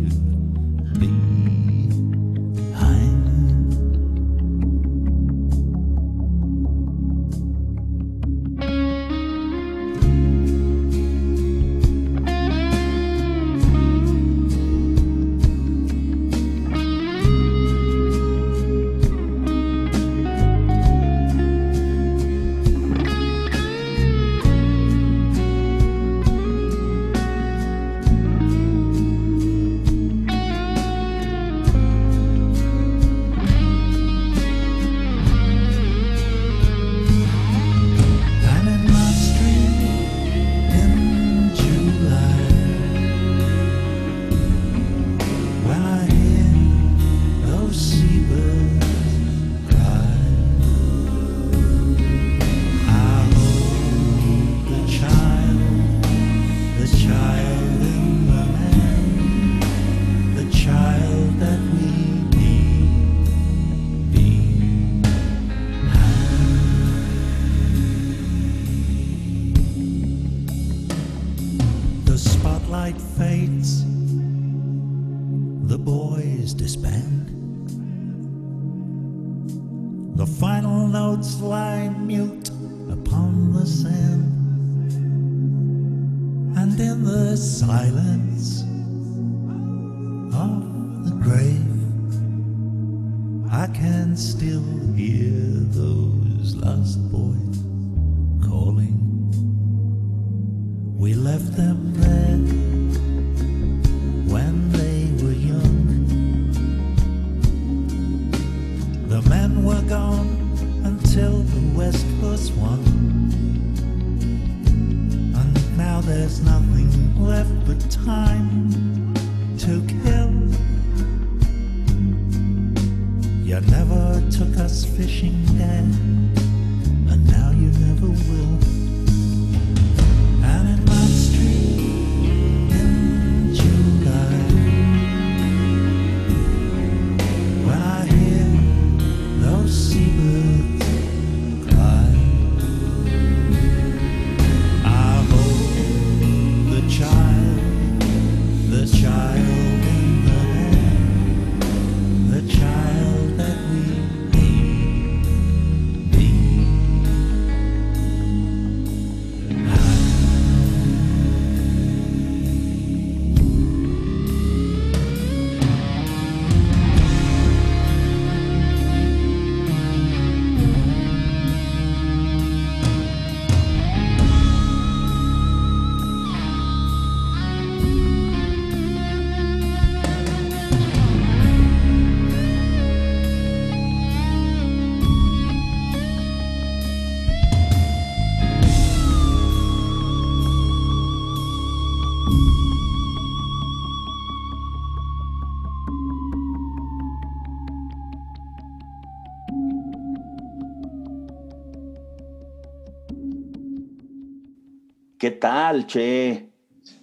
[205.21, 206.49] ¿Qué tal, che?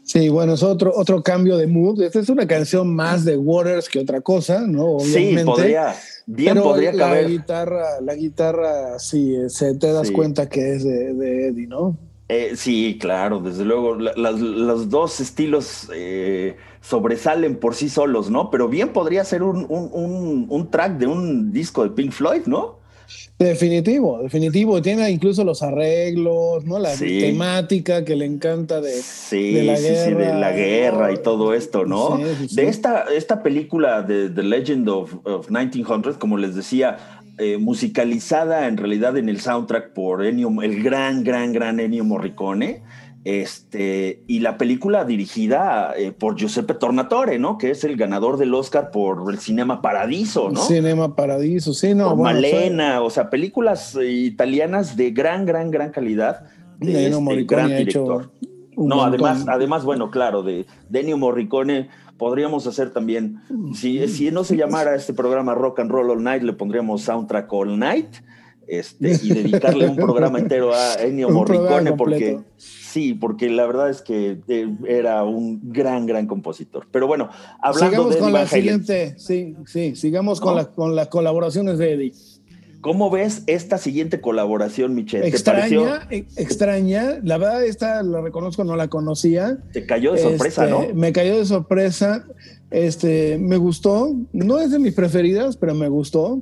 [0.03, 2.03] Sí, bueno, es otro, otro cambio de mood.
[2.03, 4.99] Esta es una canción más de Waters que otra cosa, ¿no?
[4.99, 5.95] Sí, podría,
[6.27, 7.29] bien Pero podría la caber.
[7.29, 10.12] guitarra, la guitarra, sí, se te das Sí.
[10.14, 11.97] cuenta que es de, de Eddie, ¿no?
[12.29, 13.95] Eh, sí, claro, desde luego.
[13.95, 18.51] La- las- los dos estilos eh, sobresalen por sí solos, ¿no?
[18.51, 22.43] Pero bien podría ser un, un- un- un track de un disco de Pink Floyd,
[22.47, 22.81] ¿no?
[23.39, 24.83] Definitivo, definitivo.
[24.83, 26.79] Tiene incluso los arreglos, ¿no?
[26.79, 27.21] La Sí.
[27.21, 31.19] temática que le encanta de, Sí, de la sí, sí, de guerra, la guerra y
[31.19, 32.19] todo esto, ¿no?
[32.19, 36.97] De esta, esta película de The Legend of, of 1900, como les decía,
[37.39, 42.83] eh, musicalizada en realidad en el soundtrack por Ennio, el gran, gran, gran Ennio Morricone,
[43.25, 47.59] este, y la película dirigida eh, por Giuseppe Tornatore, ¿no?
[47.59, 50.61] Que es el ganador del Oscar por el Cinema Paradiso, ¿no?
[50.61, 52.11] Cinema Paradiso, sí, no.
[52.11, 56.45] por bueno, Malena, o sea, películas eh, italianas de gran, gran, gran calidad.
[56.79, 58.33] de Ennio este Morricone gran ha hecho director.
[58.77, 59.09] No, montón.
[59.09, 63.41] además, además, bueno, claro, de, de Ennio Morricone podríamos hacer también,
[63.75, 67.53] si, si no se llamara este programa Rock and Roll All Night, le pondríamos Soundtrack
[67.53, 68.16] All Night,
[68.66, 72.45] este, y dedicarle un programa entero a Ennio Morricone, porque completo.
[72.89, 76.86] Sí, porque la verdad es que eh, era un gran, gran compositor.
[76.91, 77.28] Pero bueno,
[77.61, 80.97] hablando sigamos de con Eddie la Van Halen, siguiente, sí, sí, sigamos con, la- con
[80.97, 82.12] las colaboraciones de Eddie.
[82.80, 85.28] ¿cómo ves esta siguiente colaboración, Michelle?
[85.32, 85.80] ¿Te pareció?
[85.82, 89.59] Extraña, e- extraña, la verdad esta la reconozco, no la conocía.
[89.72, 90.95] Te cayó de sorpresa, Este, ¿no?
[90.95, 92.24] Me cayó de sorpresa,
[92.70, 96.41] este, me gustó, no es de mis preferidas, pero me gustó.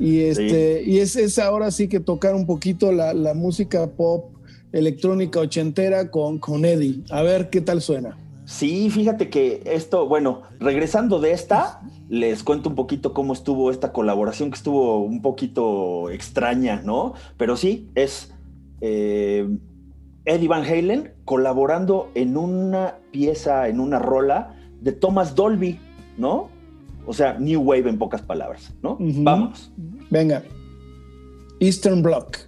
[0.00, 4.32] Y, este, y es, es ahora sí que tocar un poquito la, la música pop
[4.72, 7.02] electrónica ochentera con, con Eddie.
[7.10, 8.16] A ver qué tal suena.
[8.44, 13.92] Sí, fíjate que esto, bueno, regresando de esta, les cuento un poquito cómo estuvo esta
[13.92, 17.12] colaboración, que estuvo un poquito extraña, ¿no?
[17.36, 18.32] Pero sí, es
[18.80, 19.46] eh,
[20.24, 25.78] Eddie Van Halen colaborando en una pieza, en una rola de Thomas Dolby,
[26.16, 26.48] ¿no?
[27.06, 28.92] O sea, New Wave en pocas palabras, ¿no?
[28.92, 29.24] Ujú.
[29.24, 29.70] Vamos.
[30.08, 30.42] Venga.
[31.60, 32.47] Eastern Bloc.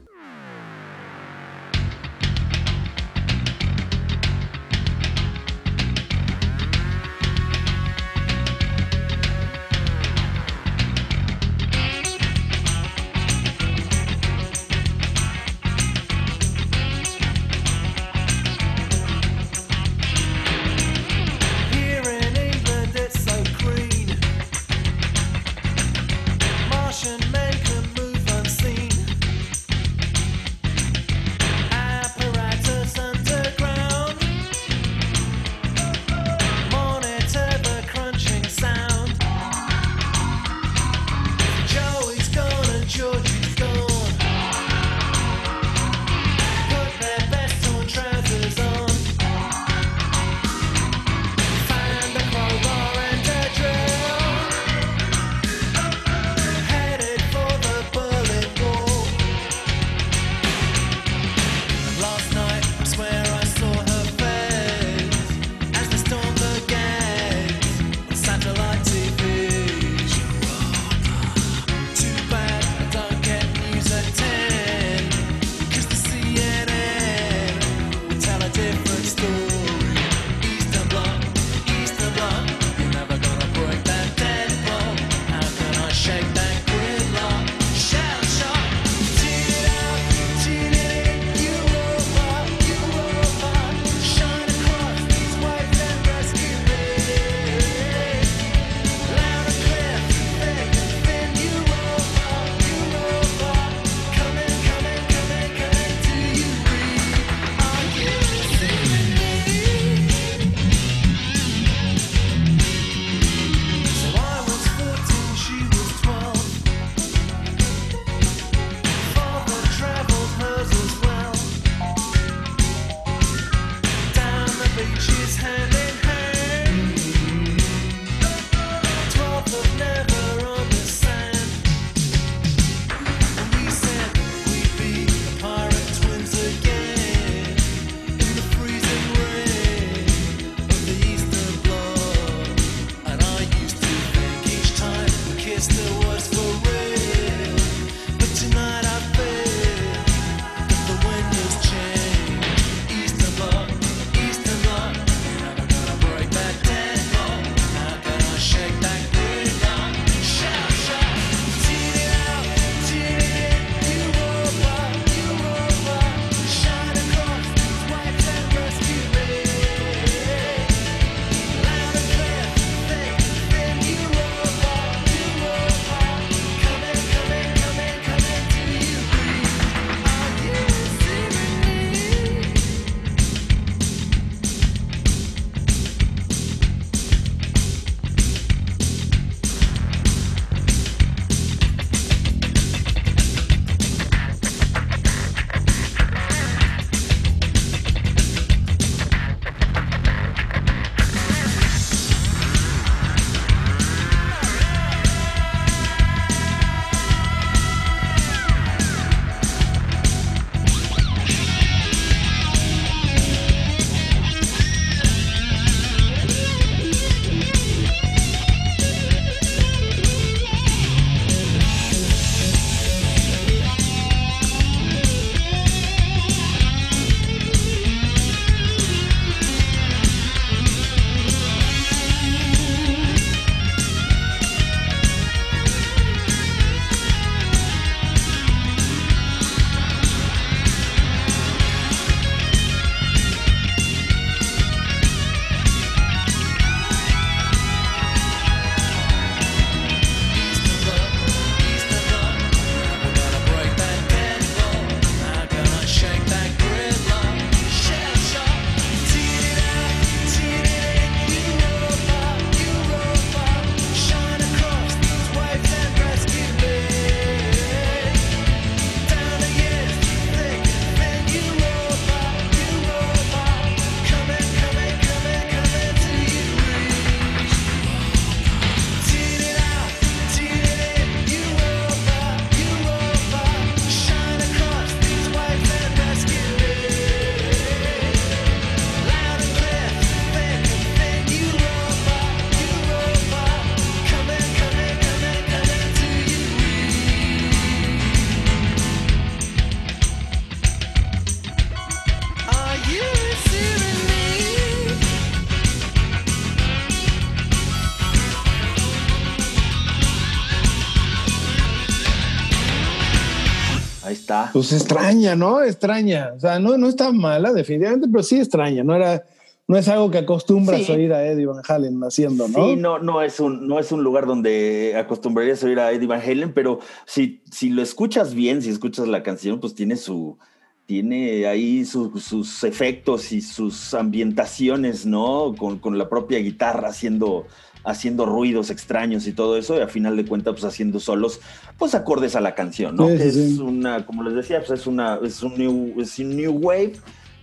[314.53, 315.63] Pues extraña, ¿no?
[315.63, 316.33] Extraña.
[316.37, 318.83] O sea, no, no está mala, definitivamente, pero sí extraña.
[318.85, 319.23] No era,
[319.69, 320.93] no es algo que acostumbras Sí.
[320.93, 322.65] a oír a Eddie Van Halen haciendo, ¿no?
[322.69, 326.07] Sí, no, no es un, no es un lugar donde acostumbrarías a oír a Eddie
[326.09, 330.39] Van Halen, pero si, si lo escuchas bien, si escuchas la canción, pues tiene su,
[330.87, 335.55] tiene ahí su- sus efectos y sus ambientaciones, ¿no?
[335.57, 337.47] Con, con la propia guitarra haciendo,
[337.85, 341.41] haciendo ruidos extraños y todo eso, y a final de cuentas, pues haciendo solos,
[341.79, 343.09] pues acordes a la canción, ¿no?
[343.09, 346.19] Sí, que sí, es una, como les decía, pues es una, es un new, es
[346.19, 346.95] un new wave,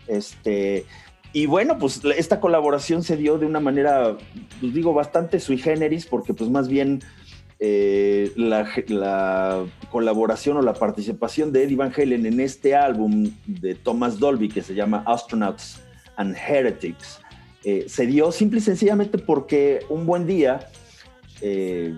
[0.08, 0.86] este,
[1.34, 4.18] y bueno, pues esta colaboración se dio de una manera,
[4.60, 7.02] pues digo, bastante sui generis, porque pues más bien
[7.60, 13.76] eh, la, la colaboración o la participación de Eddie Van Halen en este álbum de
[13.76, 15.82] Thomas Dolby que se llama Astronauts
[16.18, 17.20] and Heretics
[17.70, 20.70] eh, se dio simple y sencillamente porque un buen día
[21.42, 21.98] eh,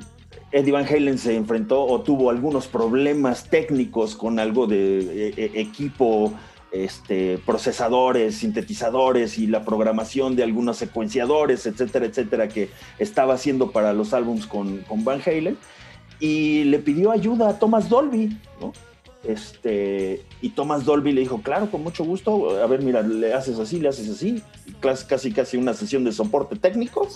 [0.52, 6.34] Eddie Van Halen se enfrentó o tuvo algunos problemas técnicos con algo de eh, equipo,
[6.72, 13.94] este, procesadores, sintetizadores y la programación de algunos secuenciadores, etcétera, etcétera, que estaba haciendo para
[13.94, 15.56] los álbums con, con Van Halen.
[16.20, 18.74] Y le pidió ayuda a Thomas Dolby, ¿no?
[19.24, 23.60] Este, y Thomas Dolby le dijo, claro, con mucho gusto, a ver, mira, le haces
[23.60, 24.42] así, le haces así,
[24.80, 27.08] casi casi una sesión de soporte técnico,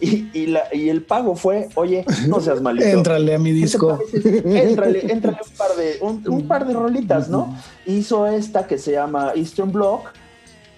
[0.00, 2.84] y, y la- y el pago fue, oye, no seas malito.
[2.84, 3.98] Éntrale a mi ¿Qué te disco.
[4.44, 7.56] Éntrale, éntrale un par de, un, un par de rolitas, ¿no?
[7.86, 10.10] Hizo esta que se llama Eastern Block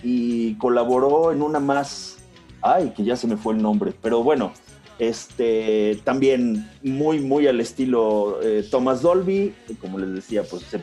[0.02, 2.16] y colaboró en una más,
[2.60, 4.52] ay, que ya se me fue el nombre, pero bueno,
[4.98, 10.82] este también muy, muy al estilo eh, Thomas Dolby, como les decía, pues se-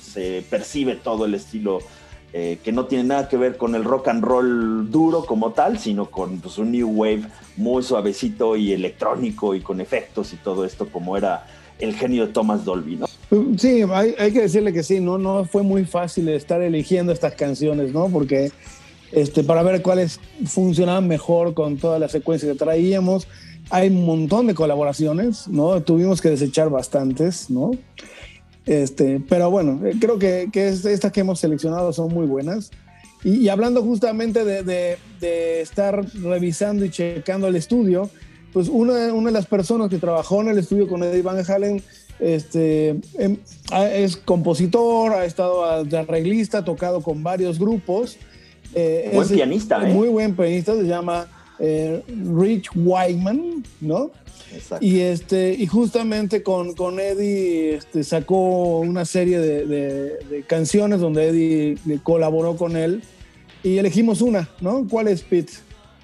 [0.00, 1.80] se percibe todo el estilo
[2.32, 5.78] eh, que no tiene nada que ver con el rock and roll duro como tal,
[5.78, 7.22] sino con pues, un new wave
[7.56, 11.46] muy suavecito y electrónico y con efectos y todo esto como era
[11.78, 13.06] el genio de Thomas Dolby, ¿no?
[13.58, 17.34] Sí, hay, hay que decirle que sí, no, no fue muy fácil estar eligiendo estas
[17.34, 18.08] canciones, ¿no?
[18.08, 18.52] Porque
[19.14, 23.26] este, para ver cuáles funcionaban mejor con toda la secuencia que traíamos,
[23.70, 25.80] hay un montón de colaboraciones, ¿no?
[25.82, 27.70] Tuvimos que desechar bastantes, ¿no?
[28.66, 32.70] Este, pero bueno, eh, creo que, que es- estas que hemos seleccionado son muy buenas.
[33.22, 38.10] Y, y hablando justamente de, de- de estar revisando y checando el estudio,
[38.52, 41.82] pues una, una de las personas que trabajó en el estudio con Eddie Van Halen
[42.20, 43.36] este, em,
[43.92, 48.16] es compositor, ha estado de arreglista, ha tocado con varios grupos.
[48.74, 49.92] Eh, Buen es- pianista, ¿eh?
[49.92, 51.26] Muy buen pianista, se llama
[51.58, 52.02] eh,
[52.36, 54.10] Rich Wyman, ¿no?
[54.52, 54.84] Exacto.
[54.84, 61.00] Y, este, y justamente con, con Eddie este, sacó una serie de, de- de canciones
[61.00, 63.02] donde Eddie le colaboró con él
[63.62, 64.86] y elegimos una, ¿no?
[64.88, 65.52] ¿Cuál es Pete?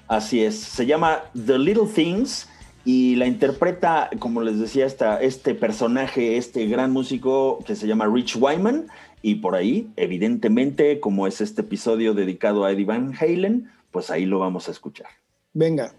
[0.07, 2.47] Así es, se llama The Little Things
[2.83, 8.07] y la interpreta, como les decía, esta, este personaje, este gran músico que se llama
[8.07, 8.87] Rich Wyman
[9.21, 14.25] y por ahí, evidentemente, como es este episodio dedicado a Eddie Van Halen, pues ahí
[14.25, 15.09] lo vamos a escuchar.
[15.53, 15.93] Venga.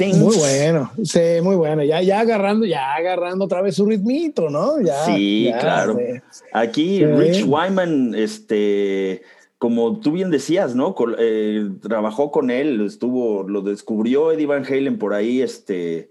[0.00, 0.16] Things.
[0.18, 1.84] Muy bueno, sí, muy bueno.
[1.84, 4.80] Ya, ya agarrando, ya agarrando otra vez su ritmito, ¿no?
[4.80, 5.96] Ya, Sí, ya, claro.
[5.98, 6.40] sí.
[6.52, 7.04] Aquí Sí.
[7.04, 9.20] Rich Wyman, este,
[9.58, 10.94] como tú bien decías, ¿no?
[11.18, 16.08] Eh, trabajó con él, estuvo, lo descubrió Eddie Van Halen por ahí, este,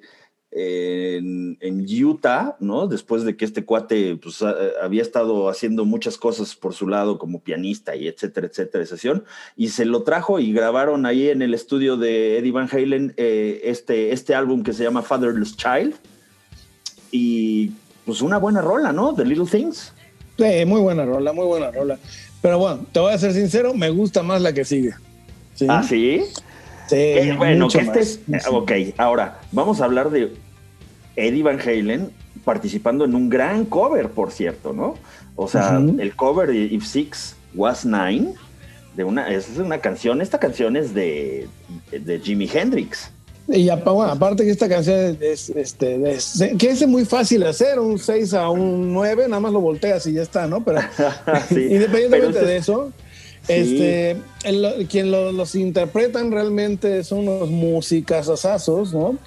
[0.51, 2.87] en, en Utah, ¿no?
[2.87, 7.19] Después de que este cuate, pues, a- había estado haciendo muchas cosas por su lado
[7.19, 9.23] como pianista y etcétera, etcétera, sesión,
[9.55, 13.61] y se lo trajo y grabaron ahí en el estudio de Eddie Van Halen eh,
[13.65, 15.93] este, este álbum que se llama Fatherless Child,
[17.11, 17.71] y
[18.05, 19.13] pues una buena rola, ¿no?
[19.13, 19.93] The Little Things.
[20.37, 21.99] Sí, muy buena rola, muy buena rola.
[22.41, 24.93] Pero bueno, te voy a ser sincero, me gusta más la que sigue.
[25.55, 25.65] Sí.
[25.69, 26.21] Ah, sí.
[26.89, 28.19] Sí, bueno, que este es.
[28.49, 30.33] Ok, ahora vamos a hablar de
[31.15, 32.11] Eddie Van Halen
[32.43, 34.95] participando en un gran cover, por cierto, ¿no?
[35.35, 38.33] O sea, el cover de If Six Was Nine,
[38.95, 41.47] de una, es una canción, esta canción es de,
[41.91, 43.11] de Jimi Hendrix.
[43.47, 47.97] Y bueno, aparte que esta canción es, este, es- que es muy fácil hacer, un
[47.97, 50.63] 6 a un 9, nada más lo volteas y ya está, ¿no?
[50.63, 50.81] Pero
[51.49, 52.91] Sí, independientemente pero de eso.
[53.49, 59.17] Este, el- quien lo- los interpretan realmente son unos músicas asazos, ¿no?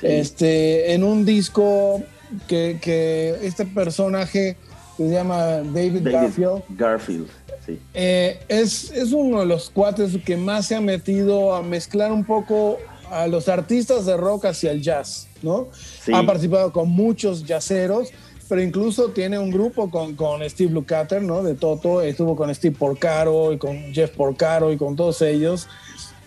[0.00, 0.06] Sí.
[0.06, 2.02] Este, en un disco
[2.46, 4.56] que, que este personaje
[4.96, 6.62] se llama David, David Garfield.
[6.70, 7.26] Garfield,
[7.66, 7.78] sí.
[7.94, 12.24] Eh, es, es uno de los cuates que más se ha metido a mezclar un
[12.24, 12.78] poco
[13.10, 15.68] a los artistas de rock hacia el jazz, ¿no?
[16.04, 16.12] Sí.
[16.14, 18.08] Ha participado con muchos jazzeros,
[18.48, 21.42] pero incluso tiene un grupo con, con Steve Lukather, ¿no?
[21.42, 25.66] De Toto, estuvo con Steve Porcaro y con Jeff Porcaro y con todos ellos.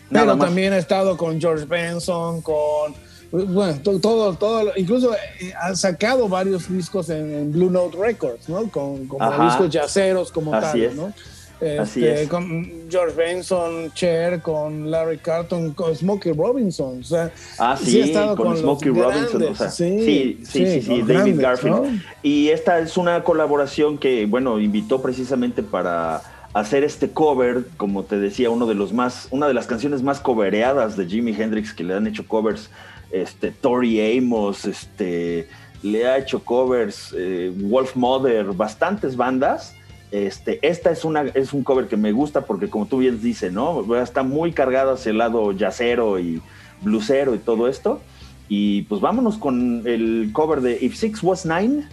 [0.09, 0.45] Nada Pero más.
[0.47, 2.93] también ha estado con George Benson, con
[3.31, 8.49] bueno, to- todo, todo, incluso eh, ha sacado varios discos en, en Blue Note Records,
[8.49, 8.69] ¿no?
[8.69, 9.45] Con, Ajá.
[9.45, 10.95] discos jazzeros como Así tal, es.
[10.95, 11.13] ¿no?
[11.79, 12.29] Así Este, es.
[12.29, 16.99] Con George Benson, Cher, con Larry Carton, con Smokey Robinson.
[16.99, 19.43] O sea, Ah, sí, estado con, Smokey Robinson.
[19.43, 21.75] O sea, sí, sí, sí, David grandes, Garfield.
[21.75, 21.83] ¿no?
[22.23, 26.21] Y esta es una colaboración que, bueno, invitó precisamente para
[26.53, 30.19] hacer este cover, como te decía, uno de los más, una de las canciones más
[30.19, 32.69] covereadas de Jimi Hendrix que le han hecho covers,
[33.11, 35.47] este, Tori Amos, este,
[35.83, 39.75] le ha hecho covers, eh, Wolf Mother, bastantes bandas.
[40.11, 43.53] Este, esta es, una, es un cover que me gusta porque, como tú bien dices,
[43.53, 43.95] ¿no?
[43.95, 46.41] Está muy cargado hacia el lado jazzero y
[46.81, 48.01] blusero y todo esto.
[48.49, 51.87] Y pues vámonos con el cover de If Six Was Nine,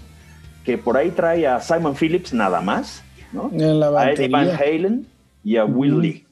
[0.65, 3.51] que por ahí trae a Simon Phillips nada más, ¿no?
[3.53, 4.51] La A Eddie Van.
[4.51, 5.07] Halen
[5.45, 6.27] y a Will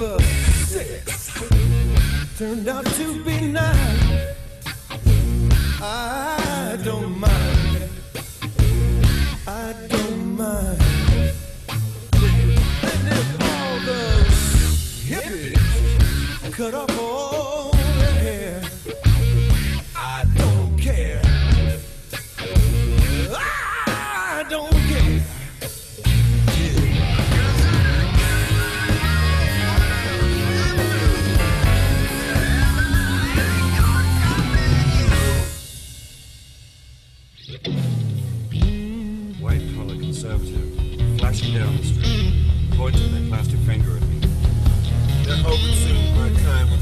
[0.00, 1.42] A six
[2.38, 4.28] turned out to be nine,
[5.82, 7.90] I don't mind.
[9.44, 10.80] I don't mind.
[12.82, 14.24] And if all the
[15.08, 17.27] hippies cut off all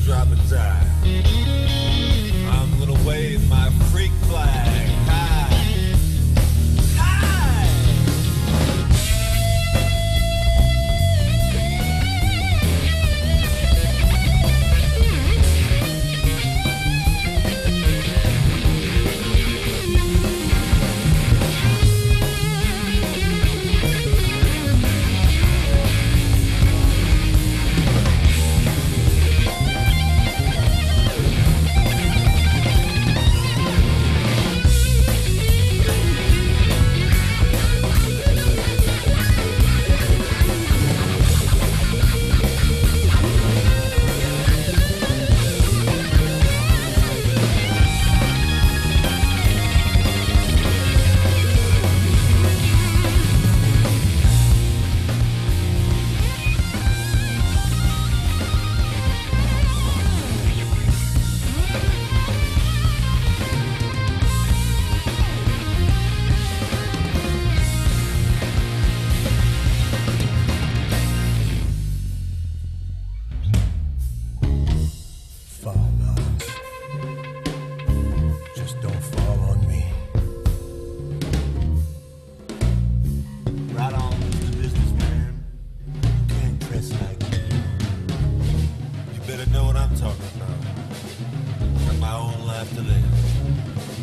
[0.07, 0.86] drop and die.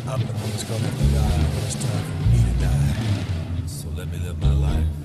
[0.06, 3.66] I'm the one that's gonna die when it's time for me to die.
[3.66, 5.03] So let me live my life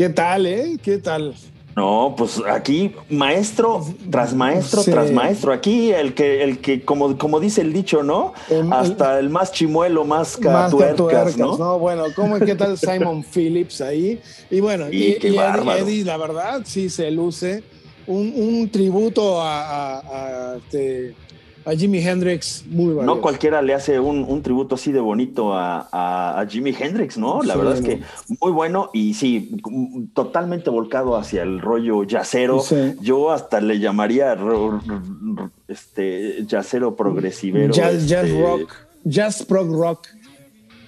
[0.00, 0.78] ¿Qué tal, eh?
[0.82, 1.34] ¿Qué tal?
[1.76, 4.90] No, pues aquí maestro tras maestro Sí.
[4.90, 5.52] tras maestro.
[5.52, 8.32] Aquí el que, el que como, como dice el dicho, ¿no?
[8.48, 11.58] El- Hasta el más chimuelo, más catuercas, tuercas, ¿no?
[11.58, 11.78] ¿no?
[11.78, 14.18] Bueno, ¿cómo qué tal Simon Phillips ahí?
[14.50, 15.78] Y bueno, y, qué y Eddie.
[15.80, 17.62] Eddie, la verdad, sí se luce.
[18.06, 19.98] Un, un tributo a, a-
[20.52, 21.14] a, este,
[21.70, 23.06] a Jimi Hendrix muy valioso.
[23.06, 27.16] No cualquiera le hace un, un tributo así de bonito a, a, a Jimi Hendrix,
[27.16, 27.42] ¿no?
[27.42, 28.00] La Sí, verdad es que
[28.40, 29.56] muy bueno y sí,
[30.12, 32.60] totalmente volcado hacia el rollo yacero.
[32.60, 32.94] Sí.
[33.00, 34.36] Yo hasta le llamaría
[35.68, 37.72] este yacero progresivero.
[37.72, 38.74] jazz, jazz este, rock,
[39.04, 40.08] jazz prog rock,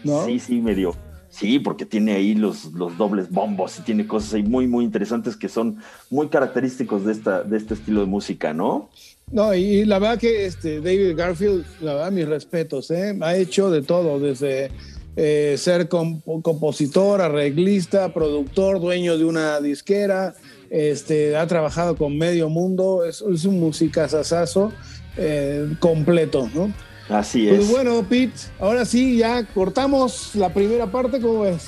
[0.02, 0.24] ¿no?
[0.26, 0.94] Sí, sí, medio.
[1.28, 5.34] Sí, porque tiene ahí los, los dobles bombos y tiene cosas ahí muy, muy interesantes
[5.34, 5.78] que son
[6.10, 8.90] muy característicos de, esta, de este estilo de música, ¿no?
[9.32, 13.16] No, y la verdad que este David Garfield, la verdad, mis respetos, ¿eh?
[13.22, 14.70] ha hecho de todo, desde
[15.16, 20.34] eh, ser comp- compositor, arreglista, productor, dueño de una disquera,
[20.68, 24.70] este, ha trabajado con medio mundo, es, es un musicazazazo
[25.16, 26.72] eh, completo, ¿no?
[27.08, 27.56] Así es.
[27.56, 31.64] Pues bueno, Pete, ahora sí, ya cortamos la primera parte, ¿cómo ves?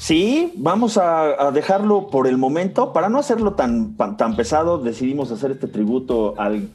[0.00, 2.94] Sí, vamos a, dejarlo por el momento.
[2.94, 6.70] Para no hacerlo tan, tan, tan pesado, decidimos hacer este tributo al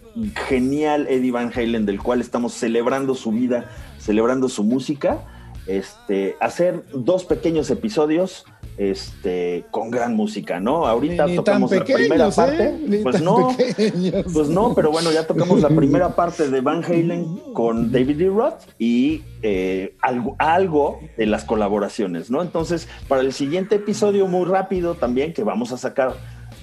[0.47, 3.65] genial Eddie Van Halen, del cual estamos celebrando su vida,
[3.97, 5.21] celebrando su música.
[5.65, 8.45] Este, hacer dos pequeños episodios
[8.77, 10.85] este, con gran música, ¿no?
[10.85, 12.63] Ahorita Ni tocamos la primera pequeños, parte.
[12.63, 12.79] ¿eh?
[12.87, 14.25] Ni pues no, pequeños.
[14.33, 18.27] pues no, pero bueno, ya tocamos la primera parte de Van Halen con David Lee
[18.29, 22.41] Roth y eh, algo, algo de las colaboraciones, ¿no?
[22.41, 26.13] Entonces, para el siguiente episodio, muy rápido también, que vamos a sacar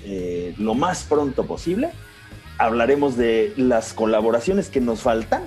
[0.05, 1.91] eh, lo más pronto posible,
[2.59, 5.43] hablaremos de las colaboraciones que nos faltan,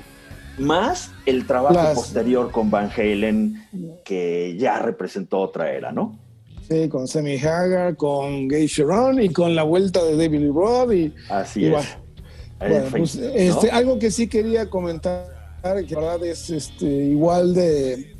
[0.57, 3.61] más el trabajo Las- posterior con Van Halen,
[4.05, 6.17] que ya representó otra era, ¿no?
[6.69, 10.91] Sí, con Sammy Hagar, con Gay Sharon y con la vuelta de David Lee Roth
[10.93, 11.71] y Así Y es.
[11.71, 11.87] bueno,
[12.59, 13.27] Bueno, pues, ¿no?
[13.35, 15.27] este, algo que sí quería comentar,
[15.87, 18.13] que la verdad es este, igual de,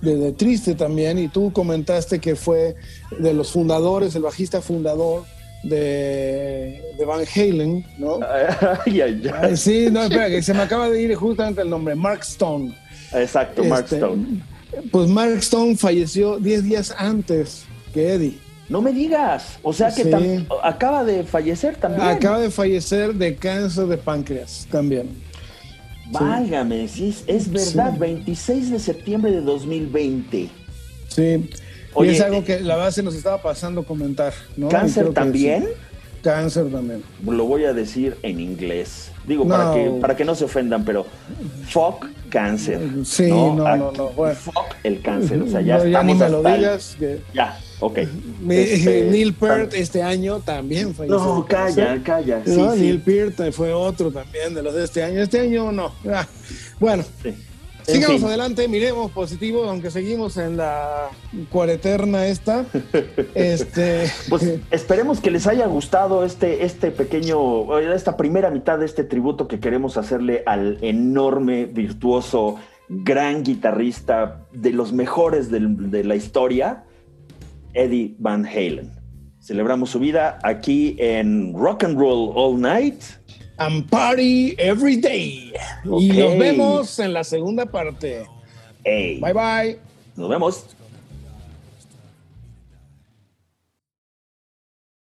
[0.00, 2.74] de- de triste también, y tú comentaste que fue
[3.18, 5.22] de los fundadores, el bajista fundador
[5.62, 8.18] de, de Van Halen, ¿no?
[8.86, 9.30] Ay, ay, ay.
[9.40, 12.76] Ay, sí, no, espera, que se me acaba de ir justamente el nombre, Mark Stone.
[13.12, 14.24] Exacto, Mark Este, Stone.
[14.90, 17.64] Pues Mark Stone falleció 10 días antes
[17.94, 18.38] que Eddie.
[18.68, 19.58] No me digas.
[19.62, 20.46] O sea que Sí.
[20.62, 22.06] acaba de fallecer también.
[22.06, 25.08] Acaba de fallecer de cáncer de páncreas también.
[26.10, 27.98] Válgame, sí, es, es verdad, Sí.
[27.98, 30.50] 26 de septiembre de 2020.
[31.08, 31.50] Sí.
[31.94, 34.32] Oye, y es algo eh, que la base nos estaba pasando comentar.
[34.56, 34.68] ¿no?
[34.68, 35.66] ¿Cáncer también?
[36.22, 37.02] Cáncer también.
[37.24, 39.10] Lo voy a decir en inglés.
[39.26, 39.50] Digo, No.
[39.56, 41.06] para, que, para que no se ofendan, pero
[41.68, 42.80] fuck cáncer.
[43.04, 44.34] Sí, no, no, Ah, no, bueno.
[44.34, 45.40] Fuck el cáncer.
[45.42, 46.96] O sea, ya, No, estamos ni me lo el- digas.
[46.98, 47.98] que- Ya, ok.
[48.50, 51.18] Este, Neil Peart este año también falleció.
[51.18, 52.42] No, de calla, calla.
[52.44, 52.80] Sí, No, sí.
[52.80, 55.20] Neil Peart fue otro también de los de este año.
[55.22, 55.92] Este año no.
[56.10, 56.26] Ah,
[56.80, 57.34] Bueno, sí.
[57.86, 58.28] Sigamos fin.
[58.28, 61.10] adelante, miremos positivo, aunque seguimos en la
[61.50, 62.64] cuareterna esta.
[63.34, 69.04] este, Pues esperemos que les haya gustado este, este pequeño, esta primera mitad de este
[69.04, 72.56] tributo que queremos hacerle al enorme, virtuoso,
[72.88, 76.84] gran guitarrista de los mejores del- de la historia,
[77.74, 78.92] Eddie Van Halen.
[79.40, 83.02] Celebramos su vida aquí en Rock and Roll All Night.
[83.58, 85.52] and party every day.
[85.84, 88.26] Y nos vemos en la segunda parte.
[88.84, 89.78] Bye bye.
[90.16, 90.66] nos vemos.